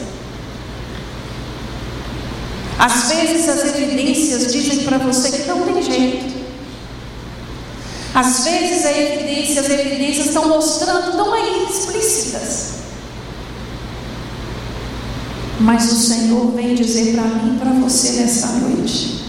Às 2.80 3.10
vezes 3.10 3.50
as 3.50 3.76
evidências 3.76 4.52
dizem 4.52 4.86
para 4.86 4.98
você 5.00 5.32
que 5.32 5.48
não 5.48 5.62
tem 5.64 5.82
jeito. 5.82 6.38
Às 8.14 8.44
vezes 8.46 8.86
a 8.86 8.92
evidência, 8.92 9.62
as 9.62 9.70
evidências 9.70 10.28
estão 10.28 10.48
mostrando 10.48 11.16
tão 11.16 11.34
aí 11.34 11.68
explícitas. 11.70 12.78
Mas 15.60 15.92
o 15.92 15.96
Senhor 15.96 16.52
vem 16.52 16.76
dizer 16.76 17.16
para 17.16 17.24
mim 17.24 17.56
e 17.56 17.60
para 17.60 17.72
você 17.72 18.12
nessa 18.12 18.48
noite 18.60 19.26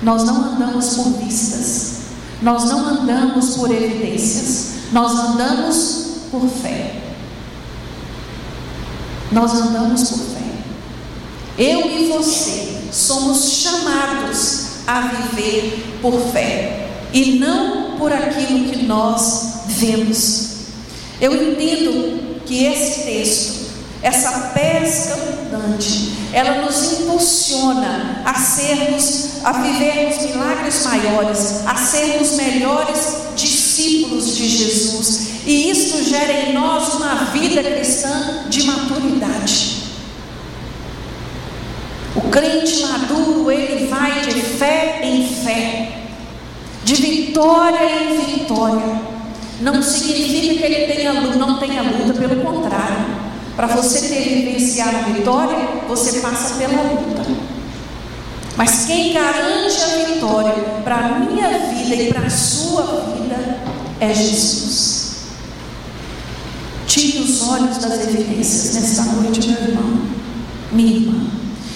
Nós 0.00 0.22
não 0.22 0.52
andamos 0.52 0.94
por 0.94 1.10
vistas, 1.18 1.92
nós 2.40 2.64
não 2.64 2.86
andamos 2.86 3.56
por 3.56 3.68
evidências, 3.68 4.74
nós 4.92 5.12
andamos 5.12 6.06
por 6.30 6.48
fé. 6.48 7.01
Nós 9.32 9.54
andamos 9.54 10.10
por 10.10 10.18
fé. 10.18 10.42
Eu 11.58 11.90
e 11.90 12.08
você 12.08 12.82
somos 12.92 13.50
chamados 13.52 14.66
a 14.86 15.00
viver 15.00 15.98
por 16.02 16.20
fé 16.32 16.88
e 17.12 17.38
não 17.38 17.96
por 17.98 18.12
aquilo 18.12 18.68
que 18.68 18.84
nós 18.84 19.62
vemos. 19.68 20.48
Eu 21.20 21.34
entendo 21.34 22.42
que 22.44 22.64
esse 22.64 23.02
texto, 23.02 23.72
essa 24.02 24.50
pesca 24.54 25.14
abundante, 25.14 26.12
ela 26.32 26.62
nos 26.62 27.00
impulsiona 27.00 28.22
a 28.24 28.34
sermos, 28.34 29.44
a 29.44 29.52
vivermos 29.52 30.22
milagres 30.22 30.84
maiores, 30.84 31.66
a 31.66 31.76
sermos 31.76 32.32
melhores 32.32 32.98
discípulos 33.36 34.36
de 34.36 34.48
Jesus. 34.48 35.31
E 35.44 35.70
isso 35.70 36.04
gera 36.04 36.32
em 36.32 36.52
nós 36.52 36.94
uma 36.94 37.14
vida 37.26 37.62
cristã 37.62 38.44
de 38.48 38.62
maturidade. 38.64 39.82
O 42.14 42.20
crente 42.28 42.82
maduro, 42.82 43.50
ele 43.50 43.86
vai 43.86 44.20
de 44.20 44.40
fé 44.40 45.00
em 45.02 45.26
fé, 45.26 46.02
de 46.84 46.94
vitória 46.94 48.02
em 48.02 48.18
vitória. 48.18 49.00
Não 49.60 49.82
significa 49.82 50.58
que 50.58 50.72
ele 50.72 50.92
tenha, 50.92 51.12
não 51.12 51.58
tenha 51.58 51.82
luta, 51.82 52.12
pelo 52.12 52.42
contrário. 52.42 53.22
Para 53.56 53.66
você 53.66 54.08
ter 54.08 54.22
vivenciado 54.22 54.96
a 54.96 55.00
vitória, 55.00 55.58
você 55.88 56.20
passa 56.20 56.54
pela 56.54 56.82
luta. 56.82 57.22
Mas 58.56 58.84
quem 58.84 59.12
garante 59.12 59.82
a 59.82 60.12
vitória 60.12 60.54
para 60.84 60.96
a 60.96 61.18
minha 61.20 61.48
vida 61.48 61.94
e 61.94 62.12
para 62.12 62.26
a 62.26 62.30
sua 62.30 62.82
vida 63.16 63.58
é 64.00 64.12
Jesus. 64.12 65.01
Os 67.42 67.48
olhos 67.48 67.78
das 67.78 68.08
evidências 68.08 68.74
nesta 68.74 69.02
noite, 69.14 69.48
meu 69.48 69.60
irmão, 69.60 70.00
minha 70.70 70.96
irmã, 70.96 71.26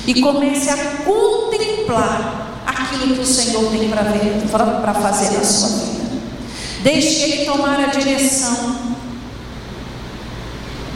e 0.06 0.20
comece 0.20 0.70
a 0.70 0.76
contemplar 1.04 2.62
aquilo 2.64 3.16
que 3.16 3.20
o 3.20 3.26
Senhor 3.26 3.68
tem 3.72 3.88
para 3.88 4.94
fazer 4.94 5.36
na 5.36 5.44
sua 5.44 5.68
vida. 5.68 6.06
Deixe 6.84 7.22
Ele 7.22 7.44
tomar 7.46 7.80
a 7.80 7.86
direção 7.86 8.86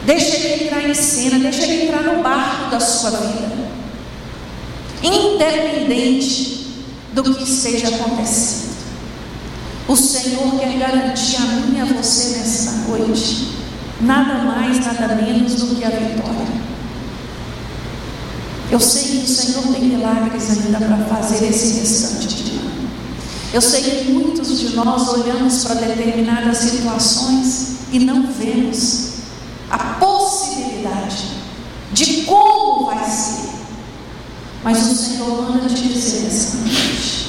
Deixa 0.05 0.35
ele 0.35 0.63
entrar 0.63 0.89
em 0.89 0.95
cena, 0.95 1.37
deixa 1.37 1.63
ele 1.63 1.83
entrar 1.83 2.01
no 2.01 2.23
barco 2.23 2.71
da 2.71 2.79
sua 2.79 3.11
vida. 3.11 3.51
Independente 5.03 6.75
do 7.13 7.23
que 7.35 7.43
esteja 7.43 7.89
acontecendo. 7.89 8.71
O 9.87 9.95
Senhor 9.95 10.59
quer 10.59 10.77
garantir 10.79 11.37
a 11.37 11.41
mim 11.41 11.77
e 11.77 11.81
a 11.81 11.85
você 11.85 12.39
nesta 12.39 12.71
noite. 12.87 13.60
Nada 14.01 14.33
mais, 14.45 14.83
nada 14.83 15.15
menos 15.15 15.55
do 15.55 15.75
que 15.75 15.83
a 15.83 15.89
vitória. 15.89 16.61
Eu 18.71 18.79
sei 18.79 19.03
que 19.03 19.25
o 19.25 19.27
Senhor 19.27 19.63
tem 19.73 19.83
milagres 19.83 20.49
ainda 20.49 20.79
para 20.79 20.97
fazer 21.05 21.45
esse 21.47 21.79
restante 21.79 22.43
de 22.43 22.51
ano. 22.51 22.89
Eu 23.53 23.61
sei 23.61 23.81
que 23.81 24.11
muitos 24.11 24.59
de 24.59 24.75
nós 24.75 25.09
olhamos 25.09 25.65
para 25.65 25.75
determinadas 25.75 26.57
situações 26.57 27.75
e 27.91 27.99
não 27.99 28.27
vemos 28.31 29.09
a 29.69 29.77
possibilidade 29.77 31.41
de 31.91 32.23
como 32.23 32.85
vai 32.85 33.09
ser. 33.09 33.49
Mas 34.63 34.89
o 34.89 34.95
Senhor 34.95 35.51
manda 35.51 35.67
te 35.67 35.87
dizer 35.89 36.27
essa 36.27 36.57
noite: 36.57 37.27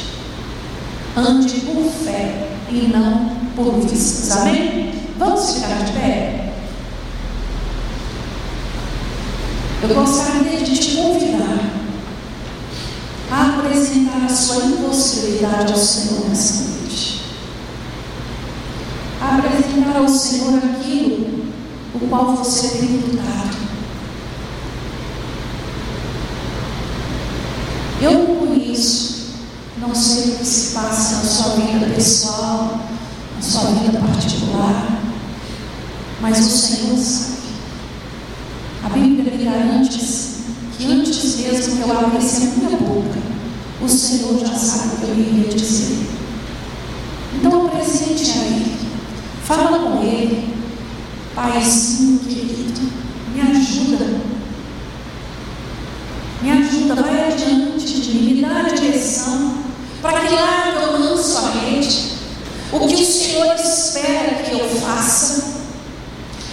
ande 1.16 1.60
por 1.60 1.90
fé 2.04 2.50
e 2.70 2.88
não 2.92 3.30
por 3.56 3.80
vistas. 3.80 4.30
Amém? 4.38 4.94
Vamos 5.18 5.54
ficar 5.54 5.84
de 5.84 5.92
pé? 5.92 6.51
Eu 9.82 9.88
gostaria 9.96 10.58
de 10.58 10.78
te 10.78 10.96
convidar 10.96 11.58
a 13.32 13.58
apresentar 13.58 14.24
a 14.24 14.28
sua 14.28 14.64
impossibilidade 14.66 15.72
ao 15.72 15.78
Senhor 15.78 16.28
nessa 16.28 16.70
noite. 16.70 17.22
A 19.20 19.38
apresentar 19.38 19.96
ao 19.96 20.08
Senhor 20.08 20.56
aquilo 20.58 21.52
o 21.94 21.98
qual 22.08 22.36
você 22.36 22.78
tem 22.78 22.90
lutado. 22.90 23.56
Eu 28.00 28.12
não 28.12 28.46
conheço, 28.46 29.32
não 29.78 29.92
sei 29.94 30.34
o 30.34 30.38
que 30.38 30.44
se 30.44 30.74
passa 30.74 31.16
na 31.16 31.24
sua 31.24 31.56
vida 31.56 31.86
pessoal, 31.92 32.80
na 33.34 33.42
sua 33.42 33.70
vida 33.72 33.98
particular, 33.98 35.00
mas 36.20 36.38
o 36.38 36.50
Senhor 36.50 36.96
sabe. 36.96 37.32
A 38.84 38.88
Bíblia 38.88 39.32
me 39.32 39.44
garante 39.44 40.00
que 40.76 40.86
antes 40.86 41.36
mesmo 41.36 41.76
que 41.76 41.88
eu 41.88 41.98
abrisse 41.98 42.48
a 42.48 42.50
minha 42.50 42.76
boca, 42.78 43.20
o 43.80 43.88
Senhor 43.88 44.36
já 44.40 44.54
sabe 44.54 44.96
o 44.96 44.98
que 44.98 45.04
eu 45.04 45.18
iria 45.20 45.54
dizer. 45.54 46.04
Então 47.36 47.66
apresente 47.66 48.32
a 48.32 48.42
Ele, 48.42 48.76
fala 49.44 49.78
com 49.78 50.02
Ele, 50.02 50.52
Paizinho 51.34 52.18
querido, 52.18 52.80
me 53.32 53.40
ajuda. 53.40 54.20
Me 56.42 56.50
ajuda, 56.50 57.02
vai 57.02 57.32
adiante 57.32 58.00
de 58.00 58.14
mim, 58.14 58.34
me 58.34 58.42
dá 58.42 58.62
a 58.62 58.74
direção, 58.74 59.58
para 60.02 60.20
que 60.22 60.34
lá 60.34 60.74
eu 60.74 60.98
lanço 60.98 61.38
a 61.38 61.50
rede. 61.50 62.12
O 62.72 62.80
que 62.80 62.94
o 62.94 63.06
Senhor 63.06 63.54
espera 63.54 64.42
que 64.42 64.52
eu 64.52 64.68
faça. 64.80 65.52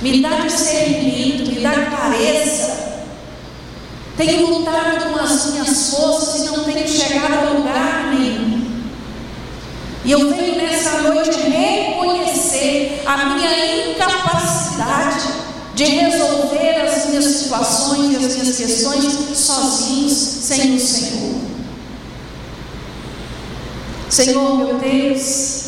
Me 0.01 0.21
dá 0.21 0.29
discernimento, 0.41 1.49
me 1.51 1.59
dá 1.59 1.71
clareza. 1.71 2.79
Tenho 4.15 4.47
lutado 4.47 5.11
com 5.11 5.19
as 5.19 5.45
minhas 5.47 5.89
forças 5.89 6.41
e 6.41 6.45
não 6.45 6.63
tenho 6.63 6.87
chegado 6.87 7.33
a 7.33 7.49
lugar 7.51 8.13
nenhum. 8.13 8.79
E 10.05 10.11
eu 10.11 10.33
venho 10.33 10.55
nessa 10.55 11.01
noite 11.01 11.37
reconhecer 11.41 13.01
a 13.05 13.25
minha 13.25 13.91
incapacidade 13.91 15.27
de 15.79 15.85
resolver 15.85 16.75
as 16.81 17.05
minhas 17.05 17.23
situações 17.23 18.11
e 18.11 18.25
as 18.25 18.35
minhas 18.35 18.57
questões 18.57 19.03
sozinhos, 19.33 20.11
sem 20.11 20.75
o 20.75 20.79
Senhor. 20.79 21.39
Senhor, 24.09 24.57
meu 24.57 24.77
Deus, 24.77 25.63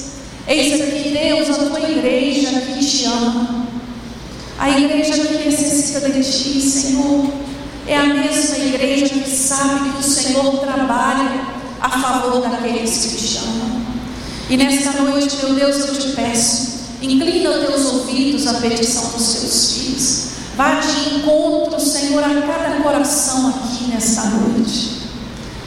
eis 0.50 0.82
aqui, 0.82 1.18
Deus, 1.18 1.50
a 1.50 1.64
tua 1.66 1.90
igreja 1.90 2.60
que 2.60 2.86
te 2.86 3.06
ama, 3.06 3.68
a 4.60 4.70
igreja 4.78 5.14
que 5.14 5.46
necessita 5.46 6.10
de 6.10 6.22
ti, 6.22 6.60
Senhor, 6.60 7.32
é 7.88 7.96
a 7.96 8.08
mesma 8.08 8.58
igreja 8.58 9.08
que 9.08 9.30
sabe 9.30 9.92
que 9.92 10.00
o 10.00 10.04
Senhor 10.04 10.58
trabalha 10.58 11.48
a 11.80 11.90
favor 11.90 12.42
daqueles 12.42 13.06
que 13.06 13.16
te 13.16 13.38
amam. 13.38 13.82
E 14.50 14.58
nesta 14.58 14.92
noite, 15.04 15.38
meu 15.38 15.56
Deus, 15.56 15.80
eu 15.80 15.96
te 15.98 16.10
peço, 16.10 16.71
inclina 17.02 17.50
teus 17.66 17.86
ouvidos 17.86 18.48
à 18.48 18.56
petição 18.56 19.12
dos 19.12 19.34
teus 19.34 19.72
filhos. 19.74 20.28
Vá 20.56 20.76
de 20.76 21.16
encontro, 21.16 21.80
Senhor, 21.80 22.24
a 22.24 22.42
cada 22.42 22.82
coração 22.82 23.50
aqui 23.50 23.86
nesta 23.86 24.26
noite. 24.26 25.02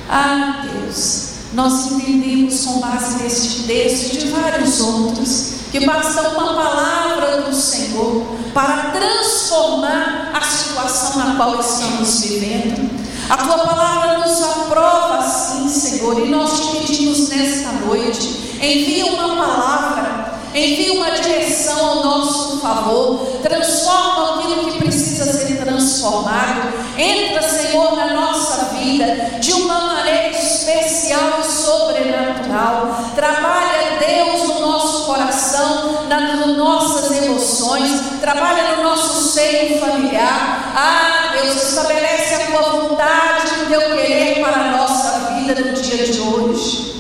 Ah, 0.09 0.65
Deus, 0.71 1.31
nós 1.55 1.91
entendemos 1.91 2.65
com 2.65 2.81
base 2.81 3.23
neste 3.23 3.63
texto 3.65 4.15
e 4.15 4.19
de 4.19 4.27
vários 4.29 4.81
outros 4.81 5.55
que 5.73 5.85
basta 5.85 6.29
uma 6.31 6.55
palavra 6.55 7.43
do 7.43 7.55
Senhor 7.55 8.25
para 8.53 8.93
transformar 8.93 10.31
a 10.33 10.41
situação 10.41 11.19
na 11.19 11.35
qual 11.37 11.59
estamos 11.59 12.21
vivendo. 12.21 12.95
A 13.29 13.39
tua 13.39 13.59
palavra 13.59 14.19
nos 14.19 14.41
aprova, 14.43 15.23
sim, 15.23 15.69
Senhor, 15.69 16.21
e 16.21 16.29
nós 16.29 16.61
te 16.61 16.77
pedimos 16.77 17.29
nesta 17.31 17.73
noite 17.73 18.45
envia 18.67 19.07
uma 19.07 19.37
palavra, 19.37 20.14
envia 20.55 20.93
uma 20.93 21.11
direção 21.11 21.85
ao 21.85 22.05
nosso 22.05 22.61
favor, 22.61 23.27
transforma 23.43 24.39
aquilo 24.39 24.71
que 24.71 24.79
precisa 24.79 25.25
ser 25.25 25.57
transformado, 25.57 26.73
entra, 26.97 27.43
Senhor, 27.43 27.97
na 27.97 28.15
nossa 28.15 28.67
vida 28.77 29.39
de 29.41 29.53
uma 29.53 29.81
maneira 29.81 30.31
especial 30.31 31.41
e 31.41 31.45
sobrenatural, 31.45 33.05
trabalha, 33.17 33.99
Deus, 33.99 34.49
no 34.49 34.61
nosso 34.61 35.07
coração, 35.07 36.07
nas 36.09 36.47
nossas 36.57 37.25
emoções, 37.25 37.91
trabalha 38.21 38.77
no 38.77 38.85
nosso 38.85 39.33
seio 39.33 39.81
familiar, 39.81 40.73
ah, 40.77 41.33
Deus, 41.33 41.71
estabelece 41.71 42.35
a 42.35 42.47
tua 42.47 42.81
vontade, 42.81 43.55
o 43.65 43.67
teu 43.67 43.81
querer 43.97 44.41
para 44.41 44.57
a 44.57 44.77
nossa 44.77 45.35
vida 45.35 45.61
no 45.61 45.73
dia 45.83 46.07
de 46.07 46.21
hoje. 46.21 46.95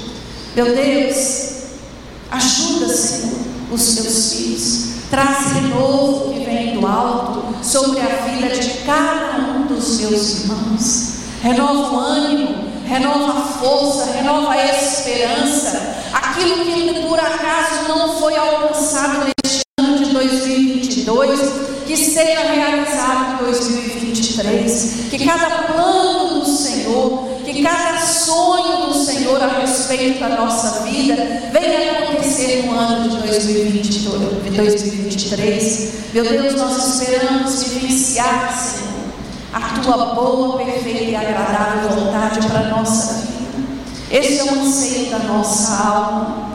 Meu 0.56 0.74
Deus, 0.74 1.54
Ajuda, 2.34 2.63
os 3.74 3.96
teus 3.96 4.32
filhos. 4.32 4.94
Traz 5.10 5.52
renovo 5.52 6.32
que 6.32 6.44
vem 6.44 6.78
do 6.78 6.86
alto 6.86 7.44
sobre 7.62 8.00
a 8.00 8.26
vida 8.26 8.48
de 8.48 8.70
cada 8.84 9.38
um 9.38 9.66
dos 9.66 10.00
meus 10.00 10.40
irmãos. 10.40 11.14
Renova 11.42 11.94
o 11.94 11.98
ânimo, 11.98 12.64
renova 12.86 13.38
a 13.38 13.42
força, 13.42 14.12
renova 14.12 14.52
a 14.52 14.66
esperança. 14.66 15.94
Aquilo 16.12 16.64
que 16.64 17.06
por 17.06 17.18
acaso 17.18 17.88
não 17.88 18.18
foi 18.18 18.36
alcançado 18.36 19.26
neste 19.26 19.62
ano 19.78 19.98
de 19.98 20.06
2022, 20.12 21.40
que 21.86 21.96
seja 21.96 22.40
realizado 22.40 23.42
em 23.42 23.44
2023. 23.44 25.10
Que 25.10 25.24
cada 25.24 25.50
plano 25.72 26.40
do 26.40 26.46
Senhor, 26.46 27.28
que 27.44 27.62
cada 27.62 27.98
sonho 28.00 28.86
do 28.86 28.94
Senhor 28.94 29.40
a 29.42 29.60
respeito 29.60 30.20
da 30.20 30.30
nossa 30.30 30.82
vida 30.84 31.14
venha 31.52 31.92
acontecer 31.92 32.23
no 32.66 32.78
ano 32.78 33.08
de 33.08 33.16
2023. 33.26 35.94
Meu 36.14 36.24
Deus, 36.24 36.54
nós 36.54 37.00
esperamos 37.00 37.64
vivenciar, 37.64 38.56
Senhor 38.56 38.94
a 39.54 39.80
tua 39.80 40.14
boa, 40.16 40.58
perfeita 40.58 41.04
e 41.04 41.14
agradável 41.14 41.90
vontade 41.90 42.44
para 42.48 42.58
a 42.58 42.68
nossa 42.70 43.14
vida. 43.14 43.34
Esse 44.10 44.40
é 44.40 44.44
o 44.44 44.60
anseio 44.60 45.12
da 45.12 45.20
nossa 45.20 45.76
alma. 45.76 46.48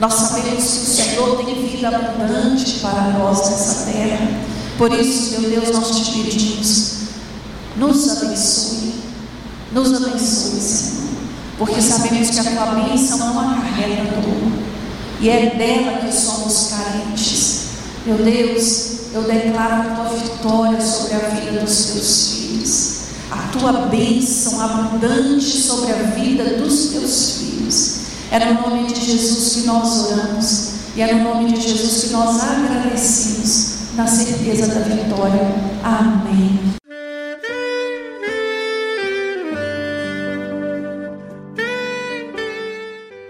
Nós 0.00 0.14
sabemos 0.14 0.64
que 0.64 0.66
o 0.78 0.86
Senhor 0.86 1.36
tem 1.36 1.68
vida 1.68 1.88
abundante 1.88 2.78
para 2.80 3.12
nós 3.18 3.50
nessa 3.50 3.92
terra. 3.92 4.26
Por 4.78 4.90
isso, 4.94 5.38
meu 5.38 5.50
Deus, 5.50 5.70
nós 5.70 5.90
te 5.90 6.12
pedimos, 6.12 7.00
nos 7.76 8.10
abençoe, 8.10 8.94
nos 9.72 9.92
abençoe, 9.92 10.60
Senhor. 10.60 11.10
Porque 11.58 11.82
sabemos 11.82 12.30
que 12.30 12.40
a 12.40 12.44
tua 12.44 12.66
bênção 12.66 13.18
não 13.18 13.38
acarreta 13.38 14.04
dor. 14.22 14.69
E 15.20 15.28
é 15.28 15.54
dela 15.54 15.98
que 15.98 16.12
somos 16.14 16.70
carentes. 16.70 17.64
Meu 18.06 18.16
Deus, 18.16 19.12
eu 19.12 19.22
declaro 19.24 19.82
a 19.82 19.94
tua 19.94 20.18
vitória 20.18 20.80
sobre 20.80 21.14
a 21.14 21.28
vida 21.28 21.60
dos 21.60 21.84
teus 21.86 22.32
filhos, 22.32 23.00
a 23.30 23.36
tua 23.58 23.72
bênção 23.88 24.58
abundante 24.62 25.44
sobre 25.44 25.92
a 25.92 25.96
vida 26.14 26.44
dos 26.58 26.86
teus 26.92 27.32
filhos. 27.36 28.00
É 28.30 28.38
no 28.38 28.62
nome 28.62 28.86
de 28.86 28.98
Jesus 28.98 29.56
que 29.56 29.66
nós 29.66 30.06
oramos 30.06 30.70
e 30.96 31.02
é 31.02 31.12
no 31.12 31.22
nome 31.22 31.52
de 31.52 31.60
Jesus 31.60 32.04
que 32.04 32.10
nós 32.14 32.42
agradecemos, 32.42 33.94
na 33.96 34.06
certeza 34.06 34.68
da 34.68 34.80
vitória. 34.80 35.54
Amém. 35.84 36.58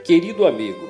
Querido 0.04 0.46
amigo, 0.46 0.89